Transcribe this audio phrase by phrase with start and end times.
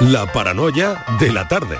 [0.00, 1.76] La paranoia de la tarde.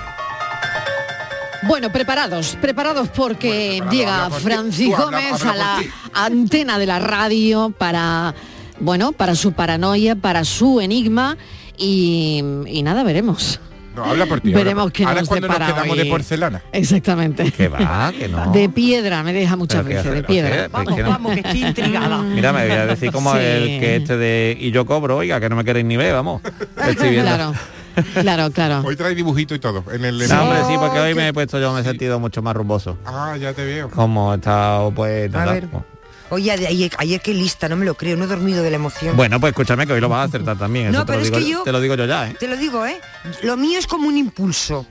[1.63, 4.29] Bueno, preparados, preparados porque llega.
[4.29, 8.33] Francis habla- Gómez habla a la antena de la radio para,
[8.79, 11.37] bueno, para su paranoia, para su enigma
[11.77, 13.59] y, y nada, veremos.
[13.95, 14.53] No, habla por ti.
[14.53, 16.03] Veremos qué Ahora nos es cuando nos depara quedamos hoy.
[16.03, 16.61] de porcelana.
[16.71, 17.51] Exactamente.
[17.51, 18.51] Que va, que no.
[18.51, 20.49] De piedra, me deja muchas Pero veces, de piedra.
[20.63, 21.29] que- pero que no.
[21.29, 22.17] que estoy intrigada.
[22.21, 23.39] Mira, me voy a decir como Sí.
[23.41, 26.41] el que este de y yo cobro, oiga, que no me queréis ni ver, vamos.
[26.87, 27.27] Estoy viendo.
[27.35, 27.53] Claro,
[28.21, 28.81] claro, claro.
[28.85, 29.83] Hoy trae dibujito y todo.
[29.91, 32.41] En el No, hombre, sí, porque hoy me he puesto yo, me he sentido mucho
[32.41, 32.97] más rumboso.
[33.05, 33.89] Ah, ya te veo.
[33.89, 35.53] Como he estado, pues, A nada.
[35.53, 35.67] ver.
[36.31, 39.17] Oye, ayer, ayer qué lista, no me lo creo, no he dormido de la emoción.
[39.17, 40.91] Bueno, pues escúchame que hoy lo vas a acertar también.
[40.91, 42.35] No, eso te, pero lo es digo, que yo- te lo digo yo ya, ¿eh?
[42.39, 42.99] Te lo digo, ¿eh?
[43.41, 44.85] Lo mío es como un impulso.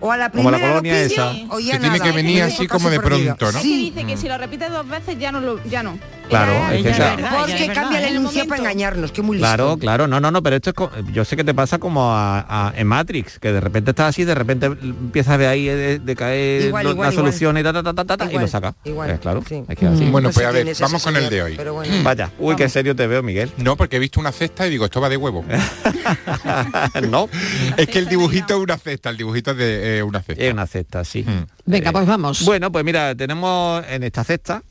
[0.00, 1.54] O a la Como la primera lo colonia pillo, esa.
[1.54, 3.60] o ya Que tiene que venir Me doy así como de pronto, ¿no?
[3.60, 5.98] Sí, dice que si lo repite dos veces ya no lo, ya no.
[6.28, 9.46] Claro, es que esa- porque cambia el para engañarnos, que muy listo.
[9.46, 12.12] Claro, claro, no, no, no, pero esto es, co- yo sé que te pasa como
[12.12, 15.66] a, a- en Matrix, que de repente estás así, de repente empiezas a ver ahí
[15.66, 17.26] de, de caer Igual, lo- igual, la igual.
[17.32, 18.74] solución y ta, ta, ta, ta, ta, y lo saca.
[18.84, 19.62] igual, Eh, claro, sí.
[19.68, 20.04] es que así.
[20.06, 21.54] Bueno, No pues a ver, vamos con el de hoy.
[21.56, 21.94] Pero bueno.
[22.02, 23.50] Vaya, uy, qué serio te veo, Miguel.
[23.58, 25.44] No, porque he visto una cesta y digo, esto va de huevo.
[27.10, 27.28] no,
[27.76, 30.42] es que el dibujito es una cesta, el dibujito es de eh, una cesta.
[30.44, 31.22] es una cesta, sí.
[31.22, 31.46] Mm.
[31.66, 32.44] Venga, pues vamos.
[32.44, 34.62] Bueno, pues mira, tenemos en esta cesta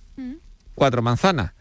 [0.75, 1.51] cuatro manzanas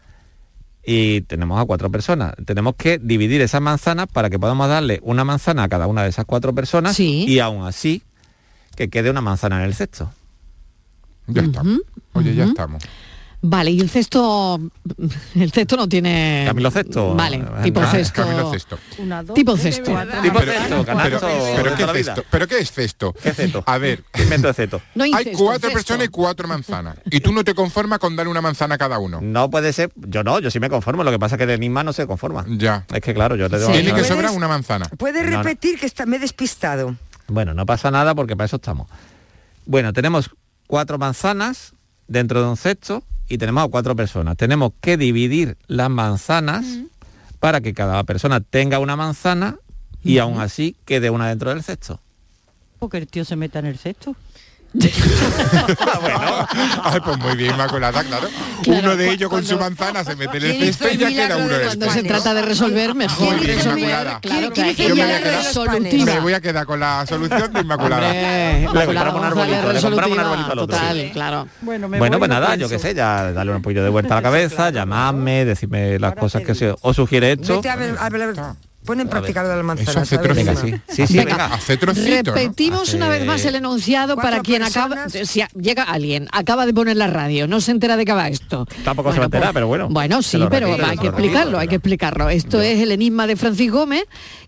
[0.85, 2.33] y tenemos a cuatro personas.
[2.45, 6.09] Tenemos que dividir esas manzanas para que podamos darle una manzana a cada una de
[6.09, 7.25] esas cuatro personas Sí.
[7.27, 8.03] y aún así
[8.75, 10.11] que quede una manzana en el cesto.
[11.27, 11.79] Ya estamos.
[12.13, 12.83] Oye, ya estamos.
[13.45, 14.57] Vale, y el cesto,
[15.35, 16.45] el cesto no tiene...
[16.47, 17.13] Camilo cesto.
[17.13, 18.21] Vale, tipo Ah, cesto.
[18.23, 18.79] Camilo cesto.
[18.99, 19.91] Una, dos, Tipo cesto.
[20.21, 22.23] Tipo Pero- cesto, pero, ¿qué es cesto?
[22.31, 23.13] ¿Pero qué es cesto?
[23.21, 23.61] ¿Qué cesto?
[23.65, 24.81] A ver, ¿Qué invento de cesto?
[24.95, 25.73] No hay cuatro cesto.
[25.73, 26.95] personas y cuatro manzanas.
[27.11, 29.19] Y tú no te conformas con darle una manzana a cada uno.
[29.21, 31.49] No puede ser, yo no, yo sí me conformo, lo que pasa es que el
[31.49, 32.45] enigma no se conforma.
[32.47, 32.85] Ya.
[32.93, 33.73] Es que claro, yo te digo...
[33.73, 33.81] Sí.
[33.81, 34.85] Tiene que sobrar una manzana.
[34.97, 35.43] Puedes No, no.
[35.43, 36.95] repetir que está, me he despistado.
[37.27, 38.87] Bueno, no pasa nada porque para eso estamos.
[39.65, 40.29] Bueno, tenemos
[40.67, 41.73] cuatro manzanas
[42.07, 44.37] dentro de un cesto y tenemos a cuatro personas.
[44.37, 46.65] Tenemos que dividir las manzanas
[47.39, 49.57] para que cada persona tenga una manzana
[50.03, 51.99] y aún así quede una dentro del cesto.
[52.79, 54.15] Porque el tío se meta en el cesto.
[56.83, 58.27] Ay, pues muy bien, Inmaculada, claro.
[58.63, 60.97] Claro, uno de ellos con su manzana se mete en el ¿Quién hizo cesto y
[60.97, 63.59] ya queda uno de Cuando se trata de resolver, mejor ¿Quién?
[63.59, 66.13] Claro, ¿Quién- quién que hizo el ir milagro de los resolutiva.
[66.13, 68.07] Me voy a quedar con la solución de Inmaculada.
[68.07, 68.23] Hombre,
[68.53, 70.77] Le Inmaculada compramos un arbolito, le compramos un arbolito al otro.
[70.77, 71.09] Total, Sí.
[71.13, 71.47] claro.
[71.61, 74.13] Bueno, me bueno, voy, pues nada, yo qué sé, ya darle un poquillo de vuelta
[74.13, 77.61] a la cabeza, llamadme, decirme las Ahora cosas que se os sugiere hecho.
[78.85, 80.05] Pon en práctica lo de la manzana.
[80.05, 80.15] Sí,
[80.87, 81.31] sí, sí, Venga.
[81.37, 81.45] venga.
[81.53, 82.37] Hace trocito, ¿no?
[82.37, 85.29] Repetimos una vez más el enunciado para quien acaba, personas.
[85.29, 88.27] si a- llega alguien, acaba de poner la radio, no se entera de qué va
[88.27, 88.67] esto.
[88.83, 89.87] Tampoco se va a enterar, pero bueno.
[89.89, 92.29] Bueno, sí, pero repito, hay que explicarlo, hay que explicarlo.
[92.29, 94.03] Esto es el enigma de Francis Gómez,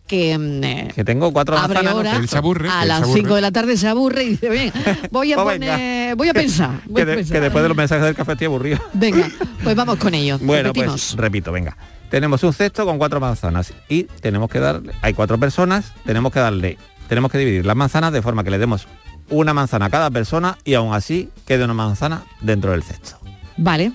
[0.08, 2.20] que mm, eh, Que tengo cuatro abre manzanas.
[2.20, 3.22] Él se aburre, a él las se aburre.
[3.22, 4.72] 5 de la tarde se aburre y dice, bien,
[5.12, 6.82] voy a Pues poner, voy a pensar.
[6.86, 7.34] voy que, a de- pensar".
[7.34, 8.80] que después de los mensajes del café estoy aburrido.
[8.94, 9.30] Venga,
[9.64, 10.38] pues vamos con ello.
[10.42, 11.14] Bueno, Repetimos.
[11.16, 11.76] pues repito, venga.
[12.10, 16.40] Tenemos un cesto con cuatro manzanas y tenemos que darle, hay cuatro personas, tenemos que
[16.40, 16.78] darle,
[17.10, 18.88] tenemos que dividir las manzanas de forma que le demos
[19.30, 23.18] una manzana a cada persona y aún así quede una manzana dentro del cesto.
[23.58, 23.92] Vale.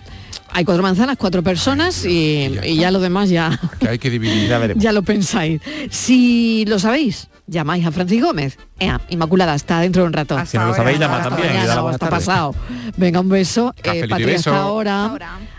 [0.52, 4.10] Hay cuatro manzanas, cuatro personas y, ya y ya lo demás ya, Que hay que
[4.10, 4.48] dividir.
[4.48, 4.82] Ya veremos.
[4.82, 5.60] ya lo pensáis.
[5.90, 8.58] Si lo sabéis, llamáis a Francis Gómez.
[8.80, 10.36] Ea, Inmaculada, está dentro de un rato.
[10.36, 11.50] Hasta Si no lo sabéis, llama también.
[11.52, 12.10] y Mañana hasta tarde.
[12.10, 12.54] pasado.
[12.96, 13.72] Venga, un beso.
[13.84, 14.50] Eh, Patria, beso.
[14.50, 15.12] hasta ahora.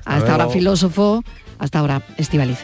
[0.04, 1.24] Hasta ahora, filósofo.
[1.62, 2.58] Hasta ahora, Estivaliz.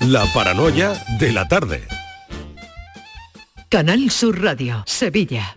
[0.00, 1.88] La paranoia de la tarde.
[3.70, 5.56] Canal Sur Radio, Sevilla.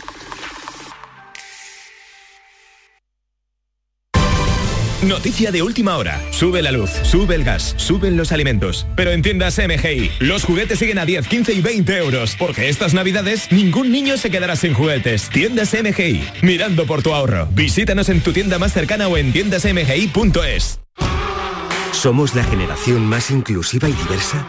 [5.03, 6.21] Noticia de última hora.
[6.29, 8.85] Sube la luz, sube el gas, suben los alimentos.
[8.95, 12.35] Pero en tiendas MGI, los juguetes siguen a 10, 15 y 20 euros.
[12.37, 15.27] Porque estas navidades ningún niño se quedará sin juguetes.
[15.29, 17.47] Tiendas MGI, mirando por tu ahorro.
[17.51, 20.79] Visítanos en tu tienda más cercana o en tiendasmgi.es.
[21.93, 24.45] Somos la generación más inclusiva y diversa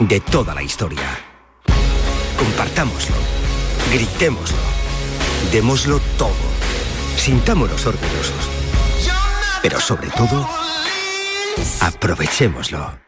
[0.00, 1.18] de toda la historia.
[2.36, 3.16] Compartámoslo,
[3.90, 4.58] gritémoslo,
[5.50, 6.34] démoslo todo.
[7.16, 8.63] Sintámonos orgullosos
[9.64, 10.46] pero sobre todo,
[11.80, 12.98] aprovechémoslo.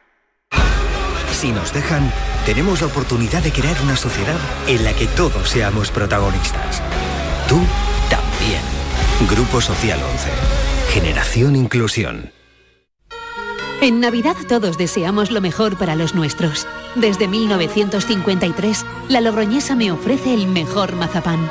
[1.31, 2.11] Si nos dejan,
[2.47, 6.81] tenemos la oportunidad de crear una sociedad en la que todos seamos protagonistas.
[7.47, 7.61] Tú
[8.08, 8.62] también.
[9.29, 10.31] Grupo Social 11.
[10.94, 12.32] Generación Inclusión.
[13.82, 16.67] En Navidad todos deseamos lo mejor para los nuestros.
[16.94, 21.50] Desde 1953, la Logroñesa me ofrece el mejor mazapán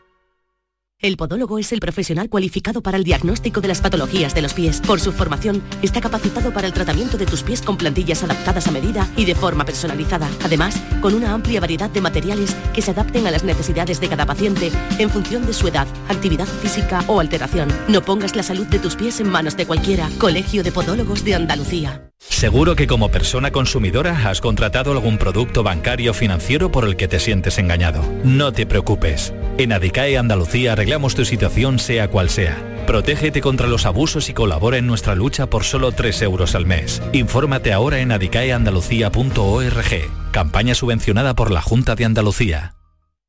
[1.01, 4.81] El podólogo es el profesional cualificado para el diagnóstico de las patologías de los pies.
[4.81, 8.71] Por su formación, está capacitado para el tratamiento de tus pies con plantillas adaptadas a
[8.71, 10.29] medida y de forma personalizada.
[10.43, 14.27] Además, con una amplia variedad de materiales que se adapten a las necesidades de cada
[14.27, 17.69] paciente en función de su edad, actividad física o alteración.
[17.87, 20.07] No pongas la salud de tus pies en manos de cualquiera.
[20.19, 22.11] Colegio de Podólogos de Andalucía.
[22.19, 27.19] Seguro que como persona consumidora has contratado algún producto bancario financiero por el que te
[27.19, 28.03] sientes engañado.
[28.23, 29.33] No te preocupes.
[29.57, 32.83] En Adicae Andalucía tu situación sea cual sea.
[32.85, 37.01] Protégete contra los abusos y colabora en nuestra lucha por solo 3 euros al mes.
[37.13, 40.31] Infórmate ahora en adicaeandalucía.org.
[40.31, 42.75] Campaña subvencionada por la Junta de Andalucía.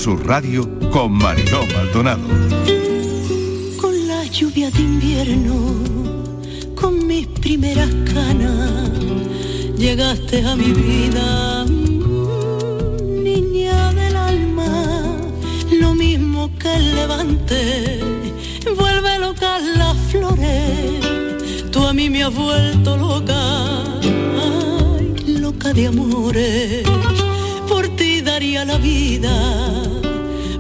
[0.00, 2.26] Sur Radio con Mariló Maldonado.
[3.78, 5.74] Con la lluvia de invierno,
[6.74, 8.92] con mis primeras canas,
[9.76, 11.66] llegaste a mi vida,
[13.22, 15.18] niña del alma,
[15.70, 18.00] lo mismo que el levante,
[18.74, 23.84] vuelve loca las flores, tú a mí me has vuelto loca,
[25.26, 26.84] loca de amores,
[28.40, 29.30] la vida,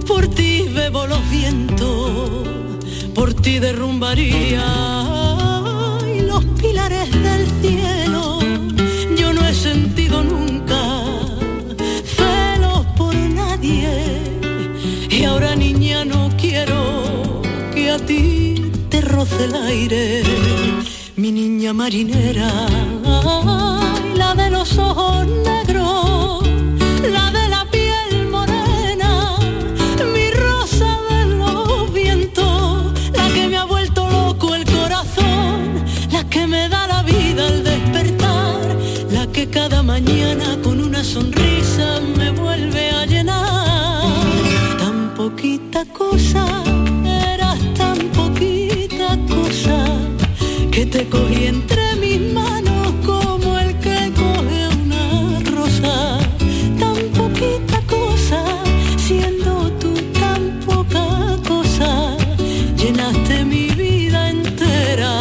[0.06, 2.46] por ti bebo los vientos,
[3.14, 4.62] por ti derrumbaría
[6.02, 8.40] ay, los pilares del cielo.
[9.16, 10.78] Yo no he sentido nunca
[12.04, 13.88] celos por nadie
[15.08, 17.40] y ahora niña no quiero
[17.74, 20.22] que a ti te roce el aire.
[21.16, 22.50] Mi niña marinera,
[50.90, 56.18] te cogí entre mis manos como el que coge una rosa.
[56.78, 58.44] Tan poquita cosa,
[58.96, 62.16] siendo tú tan poca cosa,
[62.76, 65.12] llenaste mi vida entera.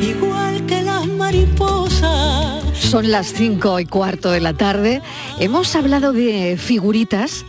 [0.00, 2.62] Igual que las mariposas.
[2.78, 5.02] Son las 5 y cuarto de la tarde.
[5.40, 7.44] Hemos hablado de figuritas,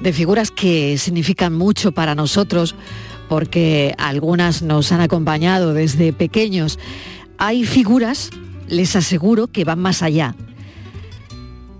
[0.00, 2.74] de figuras que significan mucho para nosotros,
[3.28, 6.78] porque algunas nos han acompañado desde pequeños.
[7.38, 8.30] Hay figuras,
[8.68, 10.34] les aseguro, que van más allá,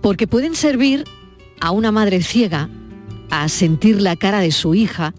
[0.01, 1.05] porque pueden servir
[1.61, 2.69] a una madre ciega
[3.31, 5.15] a sentir la cara de su hija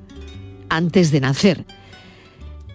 [0.69, 1.65] antes de nacer.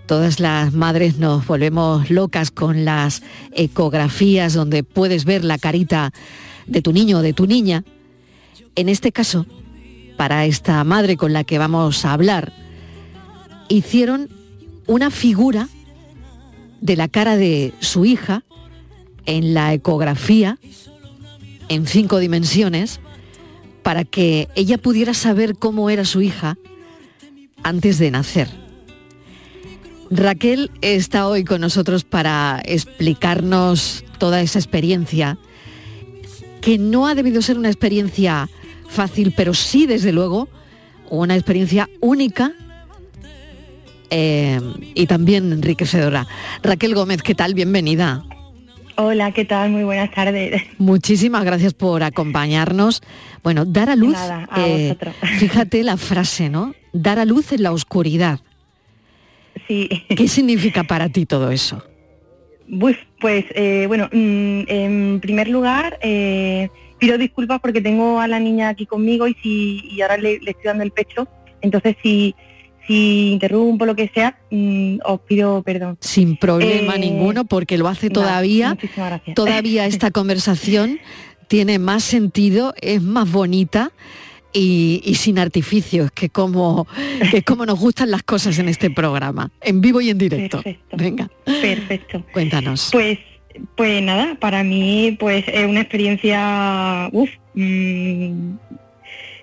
[0.06, 6.12] Todas las madres nos volvemos locas con las ecografías donde puedes ver la carita
[6.66, 7.84] de tu niño o de tu niña.
[8.74, 9.46] En este caso,
[10.16, 12.52] para esta madre con la que vamos a hablar,
[13.72, 14.28] hicieron
[14.86, 15.68] una figura
[16.80, 18.44] de la cara de su hija
[19.24, 20.58] en la ecografía
[21.68, 23.00] en cinco dimensiones
[23.82, 26.58] para que ella pudiera saber cómo era su hija
[27.62, 28.48] antes de nacer.
[30.10, 35.38] Raquel está hoy con nosotros para explicarnos toda esa experiencia,
[36.60, 38.50] que no ha debido ser una experiencia
[38.88, 40.48] fácil, pero sí, desde luego,
[41.08, 42.52] una experiencia única
[44.14, 44.60] eh,
[44.94, 46.26] y también enriquecedora.
[46.62, 47.54] Raquel Gómez, ¿qué tal?
[47.54, 48.22] Bienvenida.
[48.96, 49.70] Hola, ¿qué tal?
[49.70, 50.62] Muy buenas tardes.
[50.76, 53.00] Muchísimas gracias por acompañarnos.
[53.42, 54.96] Bueno, dar a luz, Nada, a eh,
[55.38, 56.74] fíjate la frase, ¿no?
[56.92, 58.40] Dar a luz en la oscuridad.
[59.66, 59.88] Sí.
[60.14, 61.82] ¿Qué significa para ti todo eso?
[62.70, 68.40] Uf, pues eh, bueno, mm, en primer lugar, eh, pido disculpas porque tengo a la
[68.40, 71.26] niña aquí conmigo y si y ahora le, le estoy dando el pecho.
[71.62, 72.34] Entonces, si,
[72.86, 75.96] si interrumpo lo que sea, mm, os pido perdón.
[76.00, 79.34] Sin problema Eh, ninguno, porque lo hace todavía, muchísimas gracias.
[79.34, 80.98] todavía esta conversación
[81.48, 83.92] tiene más sentido, es más bonita
[84.54, 86.86] y, y sin artificios, que como,
[87.30, 90.62] que es como nos gustan las cosas en este programa, en vivo y en directo.
[90.62, 90.96] Perfecto.
[90.96, 92.24] Venga, Perfecto.
[92.32, 92.88] cuéntanos.
[92.92, 93.18] Pues,
[93.76, 97.30] pues nada, para mí pues es una experiencia, uff,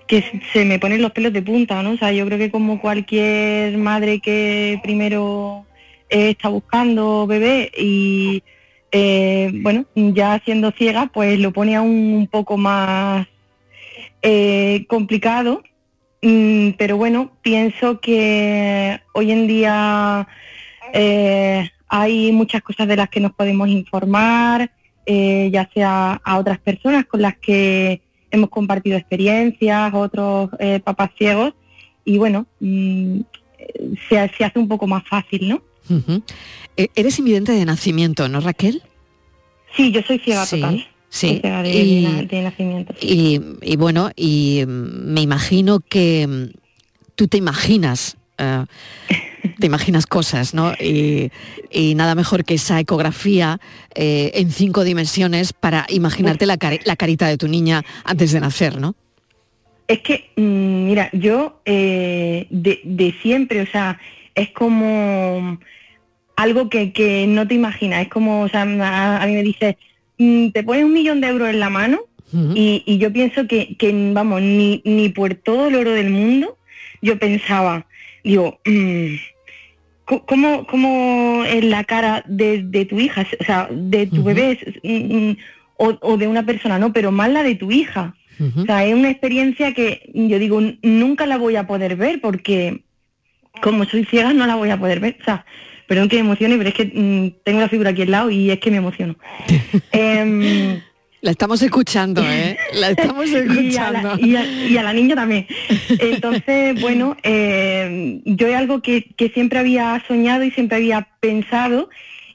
[0.09, 1.91] que se me ponen los pelos de punta, ¿no?
[1.91, 5.67] O sea, yo creo que como cualquier madre que primero
[6.09, 8.41] eh, está buscando bebé y
[8.91, 13.27] eh, bueno, ya siendo ciega, pues lo pone aún un poco más
[14.23, 15.61] eh, complicado.
[16.23, 20.27] Mm, pero bueno, pienso que hoy en día
[20.91, 24.71] eh, hay muchas cosas de las que nos podemos informar,
[25.05, 31.11] eh, ya sea a otras personas con las que hemos compartido experiencias, otros eh, papás
[31.17, 31.53] ciegos,
[32.05, 33.19] y bueno, mm,
[34.09, 35.61] se, se hace un poco más fácil, ¿no?
[36.77, 38.81] Eh, Eres invidente de nacimiento, ¿no, Raquel?
[39.75, 40.85] Sí, yo soy ciega Sí, total.
[41.09, 41.27] sí.
[41.27, 42.93] Soy ciega de, Y- de na- de nacimiento.
[43.01, 46.57] Y, y bueno, y mm, me imagino que mm,
[47.15, 48.65] tú te imaginas, eh,
[49.59, 50.73] te imaginas cosas, ¿no?
[50.79, 51.31] Y,
[51.71, 53.59] y nada mejor que esa ecografía
[53.95, 58.39] eh, en cinco dimensiones para imaginarte la, cari- la carita de tu niña antes de
[58.39, 58.95] nacer, ¿no?
[59.87, 63.99] Es que, mm, mira, yo eh, de, de siempre, o sea,
[64.35, 65.59] es como
[66.35, 69.77] algo que, que no te imaginas, es como, o sea, a, a mí me dice,
[70.17, 71.99] mm, te pones un millón de euros en la mano
[72.53, 76.57] y, y yo pienso que, que, vamos, ni, ni por todo el oro del mundo,
[77.01, 77.87] yo pensaba,
[78.23, 79.15] digo, mm,
[80.25, 83.25] ¿cómo, ¿cómo es la cara de, de tu hija?
[83.39, 85.37] O sea, de tu bebé mm, mm,
[85.77, 88.15] o, o de una persona, no, pero más la de tu hija.
[88.63, 92.21] O sea, es una experiencia que yo digo, "N- nunca la voy a poder ver
[92.21, 92.83] porque
[93.61, 95.17] como soy ciega no la voy a poder ver.
[95.21, 95.45] O sea,
[95.87, 96.85] perdón que me emocione, pero es que
[97.43, 99.15] tengo la figura aquí al lado y es que me emociono.
[99.91, 100.79] Em,
[101.21, 102.57] La estamos escuchando, ¿eh?
[102.73, 104.15] La estamos y, a escuchando.
[104.15, 105.47] la, y a- y a la niña también.
[105.99, 111.89] Entonces, bueno, eh, yo es algo que, que siempre había soñado y siempre había pensado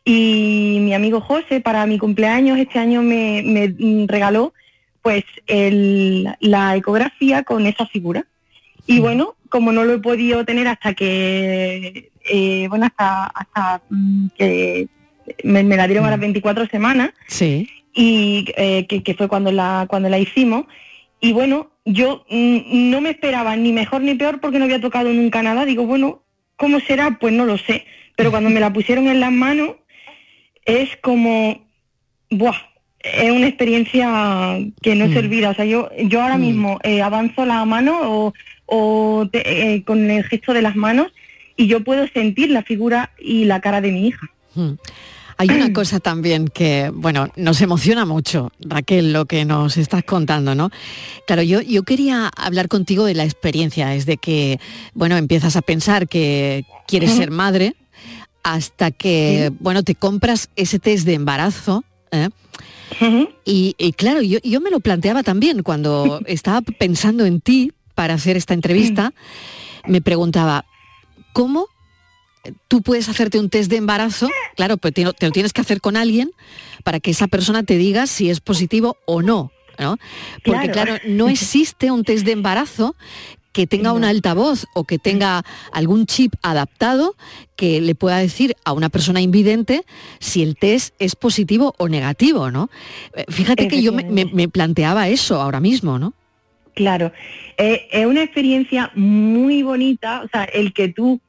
[0.04, 4.52] y mi amigo José para mi cumpleaños este año me, me, mm, regaló
[5.00, 8.26] pues el- la ecografía con esa figura.
[8.86, 14.26] Y bueno, como no lo he podido tener hasta que, eh, bueno, hasta, hasta mm,
[14.36, 14.88] que
[15.42, 17.66] me, me la dieron a las 24 semanas, Sí.
[17.94, 20.66] Y eh, que, que fue cuando la cuando la hicimos.
[21.20, 25.12] Y bueno yo mm, no me esperaba ni mejor ni peor porque no había tocado
[25.12, 25.64] nunca nada.
[25.64, 26.22] Digo bueno
[26.56, 27.84] cómo será pues no lo sé.
[28.16, 29.70] Pero cuando me la pusieron en las manos
[30.64, 31.62] es como
[32.30, 32.56] buah
[33.00, 35.50] es una experiencia que no se olvida.
[35.50, 38.34] O sea yo yo ahora mismo eh, avanzo la mano o,
[38.66, 41.12] o te- eh, con el gesto de las manos
[41.56, 44.26] y yo puedo sentir la figura y la cara de mi hija.
[44.54, 44.72] Mm.
[45.36, 50.54] Hay una cosa también que, bueno, nos emociona mucho, Raquel, lo que nos estás contando,
[50.54, 50.70] ¿no?
[51.26, 54.60] Claro, yo, yo quería hablar contigo de la experiencia, es de que,
[54.94, 57.74] bueno, empiezas a pensar que quieres ser madre
[58.42, 61.84] hasta que, bueno, te compras ese test de embarazo.
[62.12, 62.28] ¿eh?
[63.44, 68.14] y, y claro, yo, yo me lo planteaba también cuando estaba pensando en ti para
[68.14, 69.12] hacer esta entrevista,
[69.86, 70.64] me preguntaba,
[71.32, 71.68] ¿cómo
[72.68, 75.80] tú puedes hacerte un test de embarazo, claro, pero te, te lo tienes que hacer
[75.80, 76.30] con alguien
[76.82, 79.50] para que esa persona te diga si es positivo o no.
[79.78, 79.96] ¿no?
[80.44, 80.72] Porque Claro.
[80.72, 82.94] claro, no existe un test de embarazo
[83.52, 87.14] que tenga una altavoz o que tenga algún chip adaptado
[87.56, 89.84] que le pueda decir a una persona invidente
[90.20, 92.68] si el test es positivo o negativo, ¿no?
[93.16, 96.14] Eh, Fíjate que yo me, me- me planteaba eso ahora mismo, ¿no?
[96.74, 97.12] Claro,
[97.56, 101.20] Eh, es una experiencia muy bonita, o sea, el que tú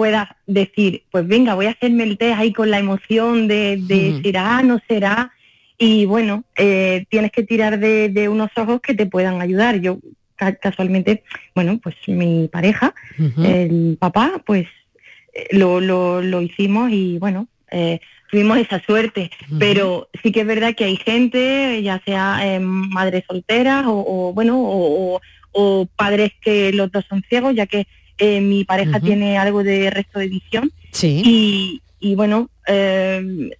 [0.00, 3.98] puedas decir, pues venga, voy a hacerme el test ahí con la emoción de, de
[4.22, 5.30] será, no será,
[5.78, 9.80] y bueno, eh, tienes que tirar de, de unos ojos que te puedan ayudar.
[9.80, 9.98] Yo
[10.36, 11.22] ca- casualmente,
[11.54, 12.94] bueno, pues mi pareja,
[13.44, 14.66] el papá, pues
[15.34, 19.30] eh, lo, lo, lo hicimos y bueno, eh, tuvimos esa suerte.
[19.58, 24.32] Pero sí que es verdad que hay gente, ya sea eh, madres solteras o, o,
[24.32, 25.20] bueno, o, o-
[25.52, 27.86] o padres que los dos son ciegos, ya que
[28.20, 30.70] eh, mi pareja tiene algo de resto de visión.
[30.92, 31.22] Sí.
[31.24, 33.50] Y, y bueno, eh,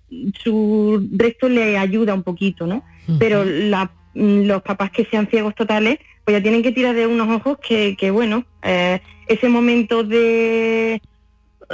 [0.45, 2.85] su resto le ayuda un poquito, ¿no?
[3.19, 7.29] Pero la- los papás que sean ciegos totales, pues ya tienen que tirar de unos
[7.29, 11.01] ojos que, que bueno, eh, ese momento de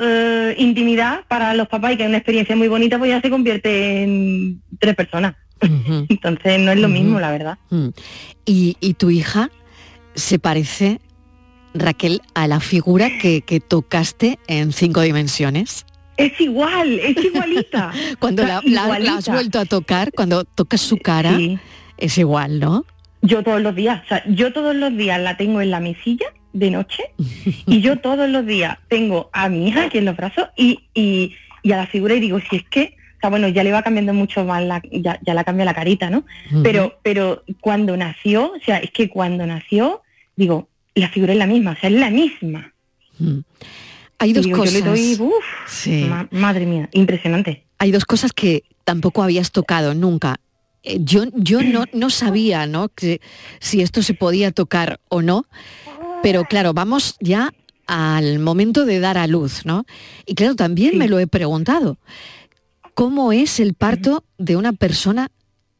[0.00, 3.30] eh, intimidad para los papás y que es una experiencia muy bonita, pues ya se
[3.30, 5.34] convierte en tres personas.
[6.08, 7.58] Entonces no es lo mismo, la verdad.
[7.70, 7.88] Mm.
[8.44, 9.50] ¿Y, y tu hija
[10.14, 11.00] se parece,
[11.80, 15.86] Raquel, a la figura que, que tocaste en cinco dimensiones?
[16.16, 17.92] Es igual, es igualita.
[18.18, 21.38] Cuando la, la- la has vuelto a tocar, cuando tocas su cara,
[21.98, 22.84] es igual, ¿no?
[23.22, 26.26] Yo todos los días, o sea, yo todos los días la tengo en la mesilla
[26.52, 27.02] de noche
[27.66, 31.34] y yo todos los días tengo a mi hija aquí en los brazos y, y,
[31.62, 33.82] y a la figura y digo, si es que, o sea, bueno, ya le va
[33.82, 36.24] cambiando mucho más, la, ya, ya la cambia la carita, ¿no?
[36.62, 40.02] Pero, pero cuando nació, o sea, es que cuando nació,
[40.36, 42.72] digo, la figura es la misma, o sea, es la misma.
[43.18, 43.38] Mm.
[44.18, 44.74] Hay dos digo, cosas.
[44.74, 46.06] Yo le doy, uf, Sí.
[46.08, 47.64] ma- madre mía, impresionante.
[47.78, 50.36] Hay dos cosas que tampoco habías tocado nunca.
[50.82, 52.88] Eh, Yo, yo no, no sabía ¿no?
[52.88, 53.20] Que,
[53.60, 55.46] si esto se podía tocar o no,
[56.22, 57.52] pero claro, vamos ya
[57.86, 59.84] al momento de dar a luz, ¿no?
[60.24, 61.98] Y claro, también me lo he preguntado.
[62.94, 65.28] ¿Cómo es el parto de una persona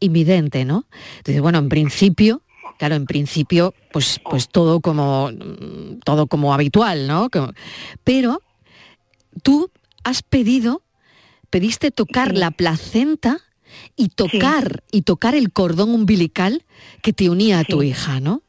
[0.01, 0.87] invidente, no?
[1.19, 2.43] Entonces, bueno, en principio,
[2.79, 5.31] claro, en principio, pues, pues todo como
[6.05, 7.29] todo como habitual, ¿no?
[8.05, 8.43] Pero
[9.43, 9.71] tú
[10.05, 10.83] has pedido,
[11.51, 13.39] pediste tocar la placenta
[13.97, 16.65] y tocar y tocar el cordón umbilical
[17.03, 18.43] que te unía a tu hija, ¿no?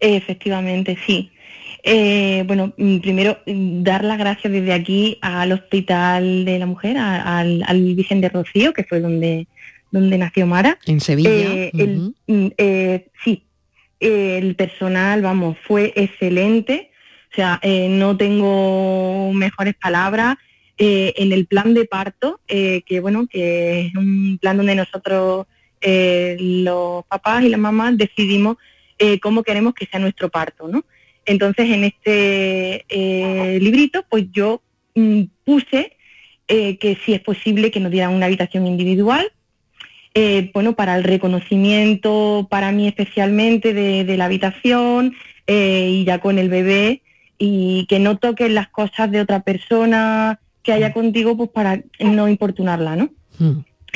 [0.00, 1.30] Efectivamente, sí.
[1.82, 6.98] Eh, bueno, mm, primero mm, dar las gracias desde aquí al Hospital de la Mujer,
[6.98, 9.46] a- al, al Virgen de Rocío, que fue donde,
[9.92, 10.78] donde nació Mara.
[10.86, 11.30] En Sevilla.
[11.30, 13.44] Eh, el- mm, eh, sí,
[14.00, 16.90] el personal, vamos, fue excelente.
[17.32, 20.36] O sea, eh, no tengo mejores palabras.
[20.78, 25.46] Eh, en el plan de parto, eh, que bueno, que es un plan donde nosotros,
[25.80, 28.56] los papás y las mamás, decidimos
[29.22, 30.84] cómo queremos que sea nuestro parto, ¿no?
[31.24, 32.84] Entonces, en este
[33.60, 34.62] librito, pues yo
[34.94, 35.96] mm, puse
[36.48, 39.30] que si es posible que nos dieran una habitación individual,
[40.18, 45.14] eh, bueno, para el reconocimiento, para mí especialmente, de, de la habitación
[45.46, 47.02] eh, y ya con el bebé,
[47.36, 52.30] y que no toques las cosas de otra persona que haya contigo, pues para no
[52.30, 53.10] importunarla, ¿no?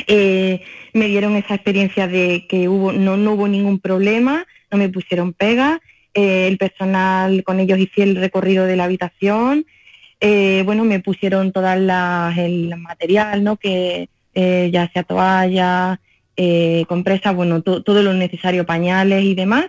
[0.05, 0.61] Eh,
[0.93, 5.33] me dieron esa experiencia de que hubo, no, no hubo ningún problema, no me pusieron
[5.33, 5.81] pega,
[6.13, 9.65] eh, el personal con ellos hice el recorrido de la habitación,
[10.19, 13.57] eh, bueno, me pusieron todas las, el material, ¿no?
[13.57, 15.99] Que ya sea toalla,
[16.37, 19.65] eh, compresas, bueno, to- todo lo necesario, pañales y demás,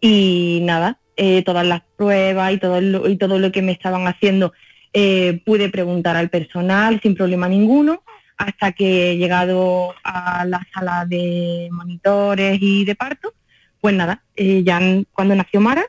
[0.00, 4.06] y nada, eh, todas las pruebas y todo lo, y todo lo que me estaban
[4.06, 4.52] haciendo,
[4.92, 8.02] eh, pude preguntar al personal sin problema ninguno,
[8.38, 13.34] hasta que he llegado a la sala de monitores y de parto,
[13.80, 14.80] pues nada, eh, ya
[15.12, 15.84] cuando nació Mara,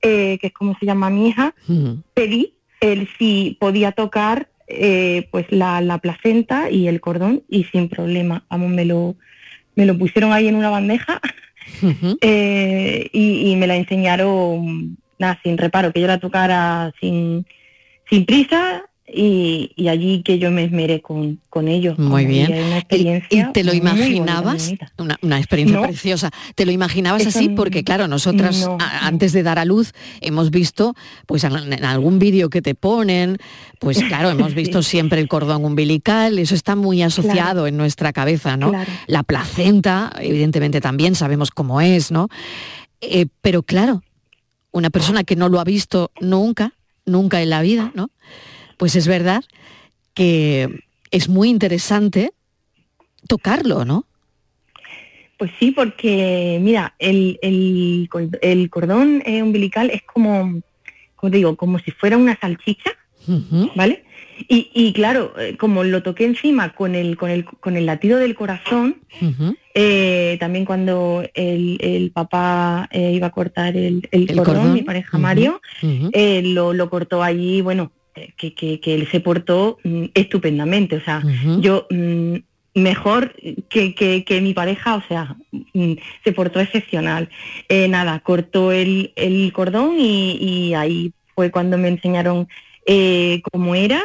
[0.00, 1.54] que es como se llama mi hija,
[2.14, 7.88] pedí el si podía tocar eh, pues la, la placenta y el cordón y sin
[7.88, 9.16] problema, vamos, me lo,
[9.78, 11.20] me lo pusieron ahí en una bandeja
[12.20, 17.46] eh, y, y me la enseñaron nada, sin reparo, que yo la tocara sin,
[18.10, 21.98] sin prisa y, y allí que yo me esmeré con, con ellos.
[21.98, 22.50] Muy bien.
[22.50, 24.64] y hay una ¿Y, experiencia y te lo imaginabas?
[24.66, 24.92] bonita.
[24.98, 25.82] Una, una experiencia No.
[25.86, 26.30] preciosa.
[26.54, 27.48] ¿Te lo imaginabas así?
[27.48, 28.76] Porque claro, nosotras no.
[28.80, 30.94] a- antes de dar a luz hemos visto,
[31.26, 33.38] pues en, algún vídeo que te ponen,
[33.78, 38.56] pues claro, hemos visto siempre el cordón umbilical, eso está muy asociado en nuestra cabeza,
[38.56, 38.70] ¿no?
[38.70, 38.90] Claro.
[39.06, 42.28] La placenta, evidentemente también sabemos cómo es, ¿no?
[43.00, 44.02] Eh, pero claro,
[44.70, 46.74] una persona que no lo ha visto nunca,
[47.06, 48.10] nunca en la vida, ¿no?
[48.78, 49.44] Pues es verdad
[50.14, 52.32] que es muy interesante
[53.26, 54.06] tocarlo, ¿no?
[55.36, 60.60] Pues sí, porque mira, el, el, cordón eh, umbilical es como,
[61.14, 62.90] como te digo, como si fuera una salchicha,
[63.76, 64.04] ¿vale?
[64.48, 68.18] Y, y claro, eh, como lo toqué encima con el, con el, con el latido
[68.18, 69.02] del corazón,
[69.74, 74.72] eh, también cuando el, el papá eh, iba a cortar el, el El cordón, cordón,
[74.74, 77.92] mi pareja Mario, eh, lo, lo cortó allí, bueno,
[78.36, 81.22] que, que, que él se portó mm, estupendamente, o sea,
[81.60, 82.36] yo mm,
[82.74, 83.34] mejor
[83.68, 85.36] que, que, que mi pareja, o sea,
[85.74, 85.92] mm,
[86.24, 87.28] se portó excepcional.
[87.68, 92.48] Eh, nada, cortó el, el cordón y, y ahí fue cuando me enseñaron
[92.86, 94.00] eh, cómo era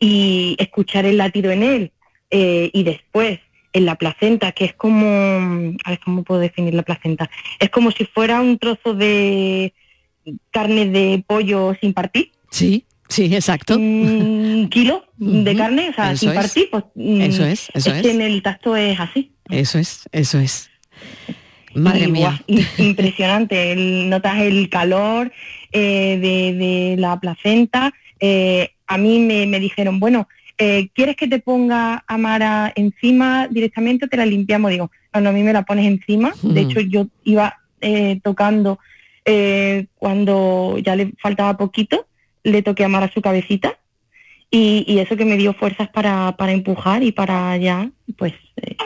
[0.00, 1.92] y escuchar el latido en él.
[2.30, 3.38] Eh, y después
[3.72, 5.06] en la placenta, que es como,
[5.84, 9.74] a ver cómo puedo definir la placenta, es como si fuera un trozo de
[10.50, 12.30] carne de pollo sin partir.
[12.50, 13.76] Sí, sí, exacto.
[13.76, 16.34] Un kilo de carne, o sea, Eso sin es.
[16.34, 18.06] partir, pues mm, Eso es, eso que es.
[18.06, 19.32] en el tacto es así.
[19.50, 20.70] Eso es, eso es.
[21.74, 22.42] Madre Y, mía.
[22.78, 23.72] impresionante.
[23.72, 25.32] El- notas el calor
[25.72, 27.92] eh, de, de la placenta.
[28.20, 34.04] Eh, a mí me, me dijeron, bueno, eh, ¿quieres que te ponga Amara encima directamente
[34.04, 34.70] o te la limpiamos?
[34.70, 36.32] Digo, no, no, a mí me la pones encima.
[36.42, 38.78] De hecho, yo iba eh, tocando
[39.24, 42.06] eh, cuando ya le faltaba poquito,
[42.44, 43.78] le toqué a Amara su cabecita.
[44.50, 48.76] Y, y eso que me dio fuerzas para, para empujar y para ya, pues, eh,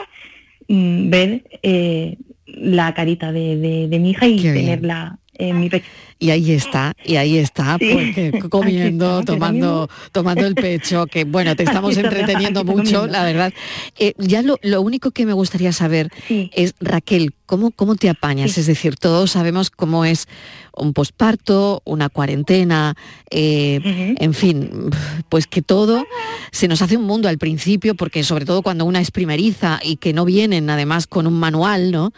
[0.67, 2.17] mm, ver eh,
[2.47, 4.65] la carita de, de- de mi hija y Qué bien.
[4.65, 5.85] tenerla en mi pecho.
[6.21, 8.31] Y ahí está, y ahí está, Sí.
[8.49, 13.07] comiendo, está, tomando, tomando el pecho, que bueno, te estamos está, entreteniendo mucho, comiendo.
[13.07, 13.53] la verdad.
[13.97, 18.57] Eh, ya lo, lo único que me gustaría saber es, Raquel, ¿cómo, ¿cómo te apañas?
[18.57, 20.27] Es decir, todos sabemos cómo es
[20.75, 22.95] un posparto, una cuarentena,
[23.31, 24.89] eh, en fin,
[25.29, 26.05] pues que todo
[26.51, 29.95] se nos hace un mundo al principio, porque sobre todo cuando una es primeriza y
[29.95, 32.11] que no vienen además con un manual, ¿no?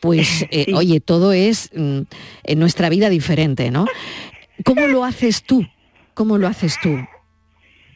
[0.00, 2.00] Pues, eh, oye, todo es mm,
[2.44, 3.31] en nuestra vida diferente,
[3.70, 3.86] ¿no?
[4.64, 5.66] ¿Cómo lo haces tú?
[6.14, 6.98] ¿Cómo lo haces tú?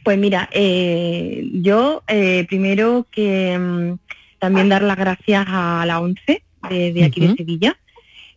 [0.05, 3.99] Pues mira, eh, yo eh, primero que mm,
[4.38, 7.35] también dar las gracias a la ONCE de, de aquí de.
[7.35, 7.79] Sevilla,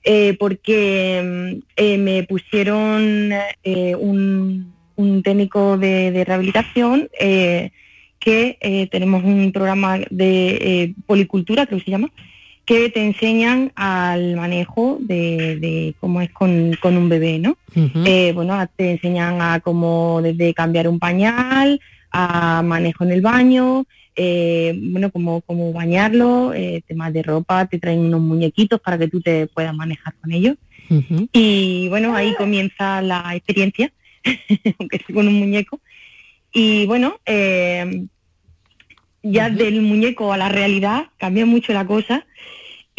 [0.03, 3.31] eh, porque mm, eh, me pusieron
[3.63, 7.71] eh, un, un técnico de, de rehabilitación eh,
[8.19, 12.11] que tenemos un programa de eh, policultura, creo que se llama,
[12.69, 17.57] que te enseñan al manejo de, de cómo es con, con un bebé, ¿no?
[18.05, 23.85] Eh, bueno, te enseñan a cómo desde cambiar un pañal, a manejo en el baño,
[24.15, 29.07] eh, bueno, cómo, cómo bañarlo, eh, temas de ropa, te traen unos muñequitos para que
[29.07, 30.55] tú te puedas manejar con ellos.
[31.33, 33.91] Y bueno, ahí comienza la experiencia,
[34.77, 35.79] aunque sea con un muñeco.
[36.53, 38.05] Y bueno, eh,
[39.23, 42.27] ya del muñeco a la realidad cambia mucho la cosa.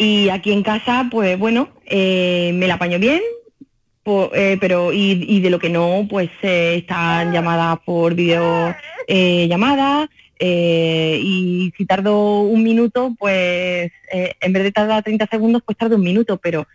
[0.01, 3.21] Y aquí en casa, pues bueno, eh, me la apaño bien,
[4.33, 8.75] eh, pero y, y de lo que no, pues eh, están llamadas por video
[9.07, 10.09] llamada
[10.39, 15.97] eh, y si tardo un minuto, pues en vez de tardar 30 segundos, pues tardo
[15.97, 16.67] un minuto, pero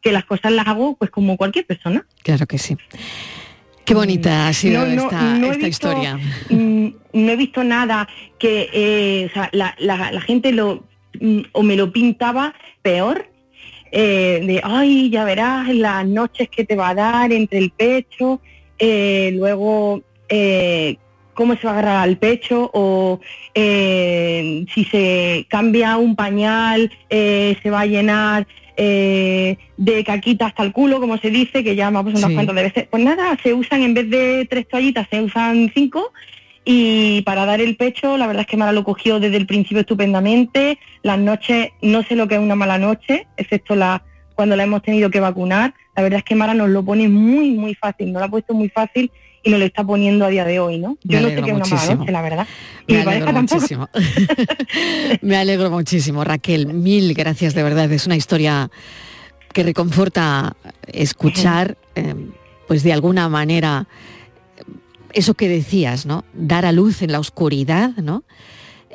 [0.00, 2.04] que las cosas las hago pues como cualquier persona.
[2.24, 2.76] Claro que sí.
[3.84, 6.18] Qué bonita ha sido No, no, esta, no he esta visto- historia.
[6.50, 8.08] Mm, no he visto nada
[8.40, 10.91] que eh, o sea, la, la- la gente lo mm,
[11.52, 13.26] o me lo pintaba peor
[13.90, 18.40] eh, de ay ya verás las noches que te va a dar entre el pecho
[18.78, 20.96] eh, luego eh,
[21.34, 23.20] cómo se va a agarrar al pecho o
[23.54, 28.46] eh, si se cambia un pañal eh, se va a llenar
[28.76, 32.30] eh, de caquita hasta el culo, como se dice, que ya me ha pasado unas
[32.30, 32.34] Sí.
[32.34, 32.86] cuantas de veces.
[32.90, 36.10] Pues nada, se usan en vez de tres toallitas, se usan cinco.
[36.64, 39.80] Y para dar el pecho, la verdad es que Mara lo cogió desde el principio
[39.80, 40.78] estupendamente.
[41.02, 44.82] Las noches, no sé lo que es una mala noche, excepto la cuando la hemos
[44.82, 45.74] tenido que vacunar.
[45.96, 48.54] La verdad es que Mara nos lo pone muy, muy fácil, nos lo ha puesto
[48.54, 49.10] muy fácil
[49.42, 50.96] y nos lo está poniendo a día de hoy, ¿no?
[51.02, 52.46] Yo no sé qué es una mala noche, la verdad.
[52.86, 53.88] Y Me alegro muchísimo.
[55.20, 56.66] Me alegro muchísimo, Raquel.
[56.66, 57.90] Mil gracias, de verdad.
[57.92, 58.70] Es una historia
[59.52, 62.14] que reconforta escuchar, eh,
[62.68, 63.86] pues de alguna manera,
[65.12, 66.24] eso que decías, ¿no?
[66.34, 68.24] Dar a luz en la oscuridad, ¿no?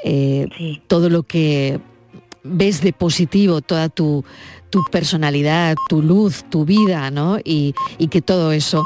[0.04, 0.48] Eh,
[0.88, 1.80] todo lo que
[2.44, 4.24] ves de positivo, toda tu,
[4.70, 7.40] tu personalidad, tu luz, tu vida, ¿no?
[7.44, 8.86] Y, y que todo eso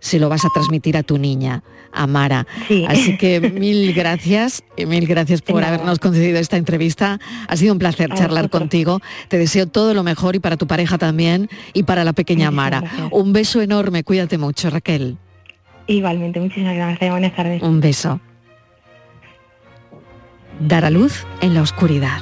[0.00, 1.62] se lo vas a transmitir a tu niña,
[1.92, 2.46] a Mara.
[2.88, 7.20] Así que mil gracias, eh, mil gracias por habernos concedido esta entrevista.
[7.48, 9.00] Ha sido un placer charlar contigo.
[9.28, 12.82] Te deseo todo lo mejor y para tu pareja también y para la pequeña Mara.
[13.10, 15.18] Un beso enorme, cuídate mucho, Raquel.
[15.86, 17.10] Igualmente, muchísimas gracias.
[17.10, 17.62] Buenas tardes.
[17.62, 18.20] Un beso.
[20.60, 22.20] Dar a luz en la oscuridad.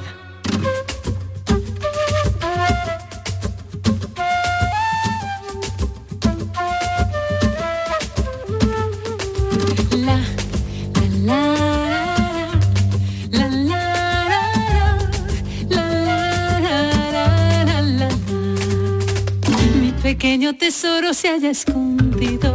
[20.19, 22.53] pequeño tesoro se haya escondido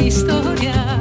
[0.00, 0.98] historia.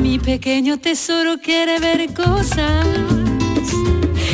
[0.00, 2.86] Mi pequeño tesoro quiere ver cosas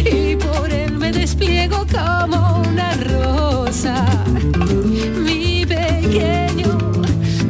[0.04, 4.04] y por él me despliego como una rosa.
[5.24, 6.78] Mi pequeño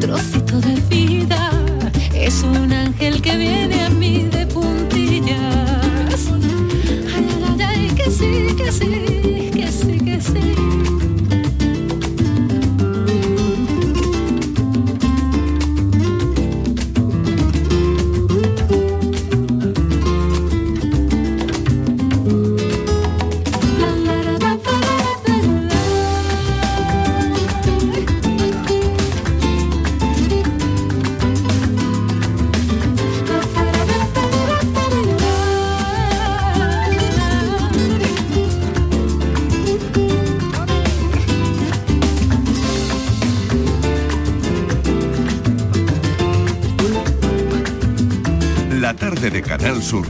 [0.00, 1.50] trocito de vida
[2.14, 4.28] es un ángel que viene a mí
[8.58, 10.97] que sí, que sí, que sí,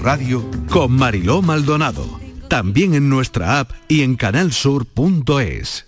[0.08, 2.18] Radio con Mariló Maldonado.
[2.48, 5.86] También en nuestra app y en canalsur.es.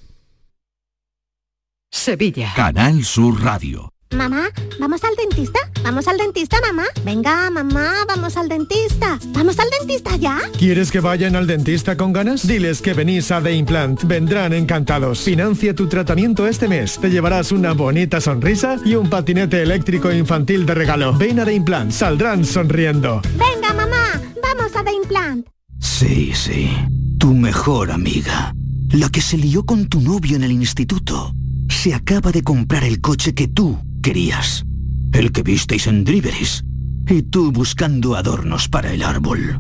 [1.90, 2.52] Sevilla.
[2.54, 3.94] Canal Sur Radio.
[4.16, 5.61] Mamá, ¿vamos al dentista?
[5.85, 6.83] ¿Vamos al dentista, mamá?
[7.05, 9.20] Venga, mamá, vamos al dentista.
[9.29, 10.40] ¿Vamos al dentista ya?
[10.59, 12.44] ¿Quieres que vayan al dentista con ganas?
[12.44, 14.03] Diles que venís a The Implant.
[14.05, 15.20] Vendrán encantados.
[15.20, 16.99] Financia tu tratamiento este mes.
[16.99, 21.16] Te llevarás una bonita sonrisa y un patinete eléctrico infantil de regalo.
[21.16, 21.92] Ven a The Implant.
[21.92, 23.23] Saldrán sonriendo.
[23.38, 25.46] Venga, mamá, vamos a The Implant.
[25.79, 26.68] Sí, sí.
[27.16, 28.55] Tu mejor amiga.
[28.90, 31.33] La que se lió con tu novio en el instituto.
[31.68, 34.65] Se acaba de comprar el coche que tú querías.
[35.13, 36.65] El que visteis en Driveris.
[37.09, 39.59] Y tú buscando adornos para el árbol.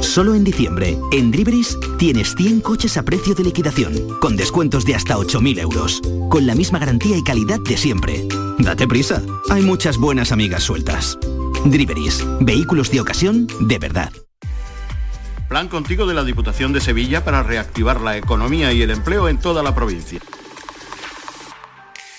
[0.00, 4.94] Solo en diciembre, en Driveris tienes 100 coches a precio de liquidación, con descuentos de
[4.94, 8.26] hasta 8.000 euros, con la misma garantía y calidad de siempre.
[8.58, 11.18] Date prisa, hay muchas buenas amigas sueltas.
[11.64, 14.12] Driveris, vehículos de ocasión de verdad.
[15.48, 19.38] Plan contigo de la Diputación de Sevilla para reactivar la economía y el empleo en
[19.38, 20.20] toda la provincia.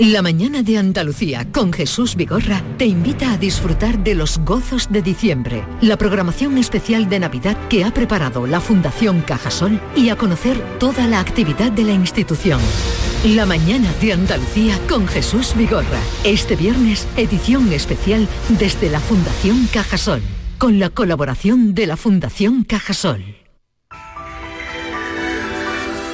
[0.00, 5.02] La mañana de Andalucía con Jesús Vigorra te invita a disfrutar de los gozos de
[5.02, 10.58] diciembre, la programación especial de Navidad que ha preparado la Fundación Cajasol y a conocer
[10.78, 12.60] toda la actividad de la institución.
[13.26, 16.00] La mañana de Andalucía con Jesús Vigorra.
[16.24, 18.26] Este viernes, edición especial
[18.58, 20.22] desde la Fundación Cajasol,
[20.56, 23.39] con la colaboración de la Fundación Cajasol.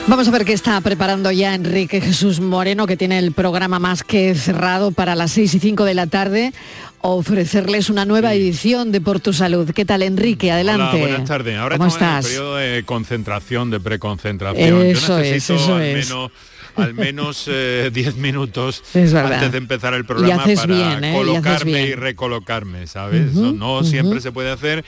[0.08, 4.04] Vamos a ver qué está preparando ya Enrique Jesús Moreno, que tiene el programa más
[4.04, 6.52] que cerrado para las 6 y 5 de la tarde,
[7.00, 9.68] ofrecerles una nueva edición de Por tu Salud.
[9.72, 10.52] ¿Qué tal, Enrique?
[10.52, 10.96] Adelante.
[10.96, 11.58] Hola, buenas tardes.
[11.58, 12.26] Ahora ¿Cómo estamos estás?
[12.26, 14.82] en el periodo de concentración, de preconcentración.
[14.86, 16.08] Eso Yo es, necesito eso al es.
[16.08, 16.30] menos
[16.76, 19.34] al menos eh, 10 minutos Es verdad.
[19.34, 21.14] antes de empezar el programa haces para bien, ¿eh?
[21.14, 23.32] Colocarme y, recolocarme, ¿sabes?
[23.34, 24.84] No siempre se puede hacer,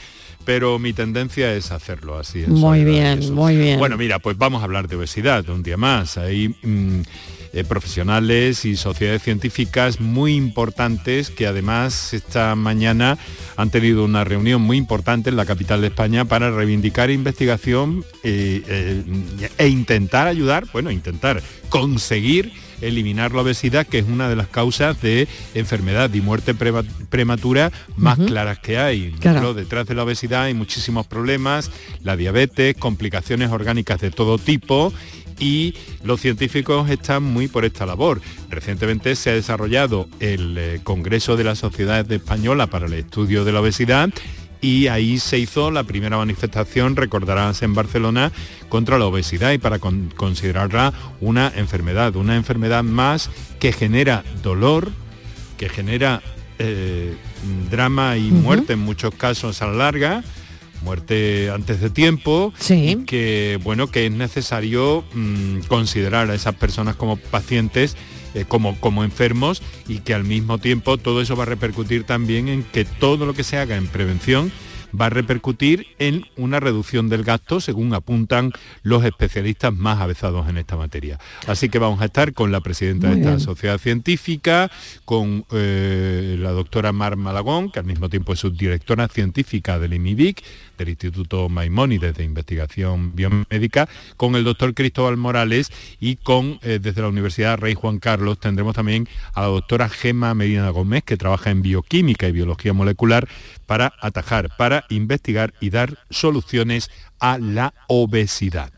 [0.48, 2.42] pero mi tendencia es hacerlo así.
[2.46, 3.78] Muy bien, muy bien.
[3.78, 6.16] Bueno, mira, pues vamos a hablar de obesidad un día más.
[6.16, 7.02] Hay mm,
[7.52, 13.18] eh, profesionales y sociedades científicas muy importantes que además esta mañana
[13.56, 18.62] han tenido una reunión muy importante en la capital de España para reivindicar investigación eh,
[18.66, 24.48] eh, e intentar ayudar, bueno, intentar conseguir eliminar la obesidad, que es una de las
[24.48, 29.12] causas de enfermedad y muerte prema- prematura más claras que hay.
[29.20, 29.54] Claro.
[29.54, 31.70] Detrás de la obesidad hay muchísimos problemas,
[32.02, 34.92] la diabetes, complicaciones orgánicas de todo tipo
[35.40, 38.20] y los científicos están muy por esta labor.
[38.50, 43.52] Recientemente se ha desarrollado el eh, Congreso de la Sociedad Española para el Estudio de
[43.52, 44.10] la Obesidad
[44.60, 48.32] y ahí se hizo la primera manifestación, recordarás, en Barcelona
[48.68, 54.90] contra la obesidad y para con- considerarla una enfermedad, una enfermedad más que genera dolor,
[55.56, 56.22] que genera
[56.58, 57.14] eh,
[57.70, 60.24] drama y muerte en muchos casos a la larga,
[60.82, 62.52] muerte antes de tiempo,
[63.04, 67.96] que bueno que es necesario mm, considerar a esas personas como pacientes
[68.34, 72.48] eh, como, como enfermos y que al mismo tiempo todo eso va a repercutir también
[72.48, 74.50] en que todo lo que se haga en prevención
[74.98, 80.58] va a repercutir en una reducción del gasto según apuntan los especialistas más avezados en
[80.58, 81.18] esta materia.
[81.46, 83.40] Así que vamos a estar con la presidenta Muy de esta bien.
[83.40, 84.70] sociedad científica,
[85.04, 90.42] con eh, la doctora Mar Malagón, que al mismo tiempo es subdirectora científica del IMIBIC,
[90.78, 95.70] del Instituto Maimónides de Investigación Biomédica, con el doctor Cristóbal Morales
[96.00, 100.32] y con, eh, desde la Universidad Rey Juan Carlos, tendremos también a la doctora Gema
[100.34, 103.28] Medina Gómez, que trabaja en bioquímica y biología molecular,
[103.66, 108.72] para atajar, para investigar y dar soluciones a la obesidad.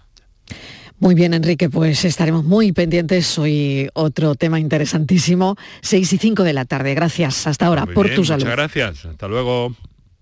[0.99, 3.39] Muy bien, Enrique, pues estaremos muy pendientes.
[3.39, 6.95] Hoy otro tema interesantísimo, 6 y 5 de la tarde.
[6.95, 7.47] Gracias.
[7.47, 8.53] Hasta ahora, Muy por bien, tu muchas salud.
[8.53, 9.07] gracias.
[9.07, 9.75] Hasta luego.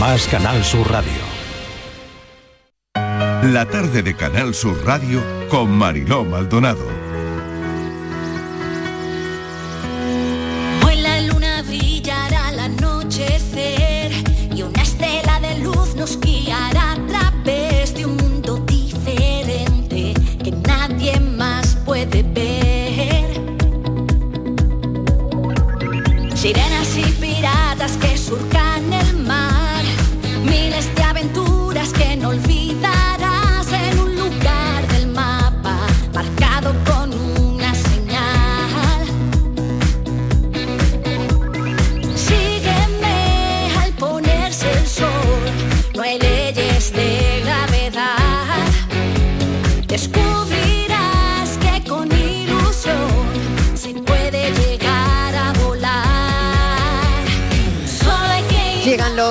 [0.00, 1.36] más Canal Sur Radio.
[3.42, 7.05] La tarde de Canal Sur Radio con Mariló Maldonado.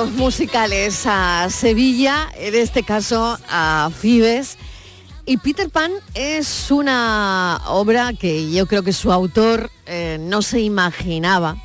[0.04, 4.58] Musicales a Sevilla, en este caso a Fibes.
[5.24, 10.60] Y Peter Pan es una obra que yo creo que su autor eh, no se
[10.60, 11.56] imaginaba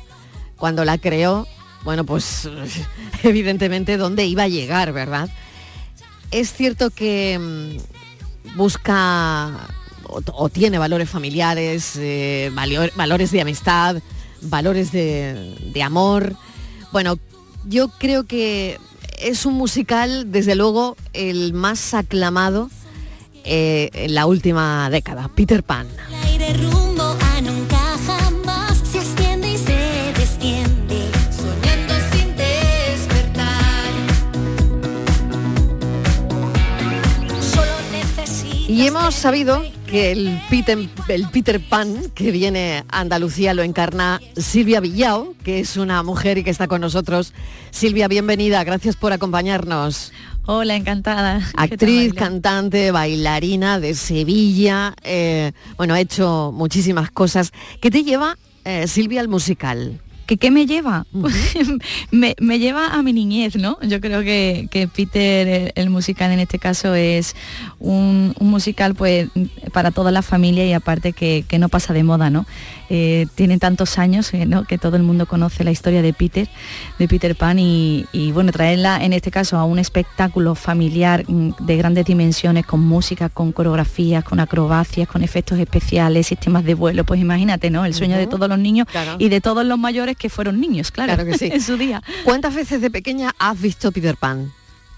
[0.56, 1.46] cuando la creó.
[1.84, 2.48] Bueno, pues
[3.22, 5.28] evidentemente dónde iba a llegar, ¿verdad?
[6.30, 9.50] Es cierto que mm, busca
[10.04, 13.96] o, tiene valores familiares, eh, valor- valores de amistad,
[14.42, 16.34] valores de, de amor.
[16.90, 17.18] Bueno,
[17.64, 18.78] yo creo que
[19.18, 22.70] es un musical, desde luego, el más aclamado
[23.44, 25.86] eh, en la última década, Peter Pan.
[38.68, 40.78] Y hemos sabido que el Peter,
[41.08, 46.38] el Peter Pan que viene a Andalucía lo encarna Silvia Villao, que es una mujer
[46.38, 47.34] y que está con nosotros.
[47.70, 50.10] Silvia, bienvenida, gracias por acompañarnos.
[50.46, 51.40] Hola, encantada.
[51.40, 57.52] ¿Qué tal, Actriz, cantante, bailarina de Sevilla, eh, bueno, ha hecho muchísimas cosas.
[57.82, 60.00] ¿Qué te lleva, eh, Silvia, al musical?
[60.26, 61.06] ¿Que qué me lleva?
[62.10, 63.78] me, me lleva a mi niñez, ¿no?
[63.82, 67.34] Yo creo que, que Peter, el, el musical en este caso, es
[67.78, 69.28] un, un musical pues
[69.72, 72.46] para toda la familia y aparte que, que no pasa de moda, ¿no?
[72.94, 74.64] Eh, tiene tantos años eh, ¿no?
[74.64, 76.46] que todo el mundo conoce la historia de Peter,
[76.98, 81.52] de Peter Pan y, y, bueno, traerla en este caso a un espectáculo familiar mm,
[81.60, 87.04] de grandes dimensiones, con música, con coreografías, con acrobacias, con efectos especiales, sistemas de vuelo,
[87.04, 87.86] pues imagínate, ¿no?
[87.86, 89.16] El sueño de todos los niños Claro.
[89.18, 91.46] y de todos los mayores que fueron niños, claro, Claro que sí.
[91.52, 92.02] en su día.
[92.24, 94.52] ¿Cuántas veces de pequeña has visto Peter Pan?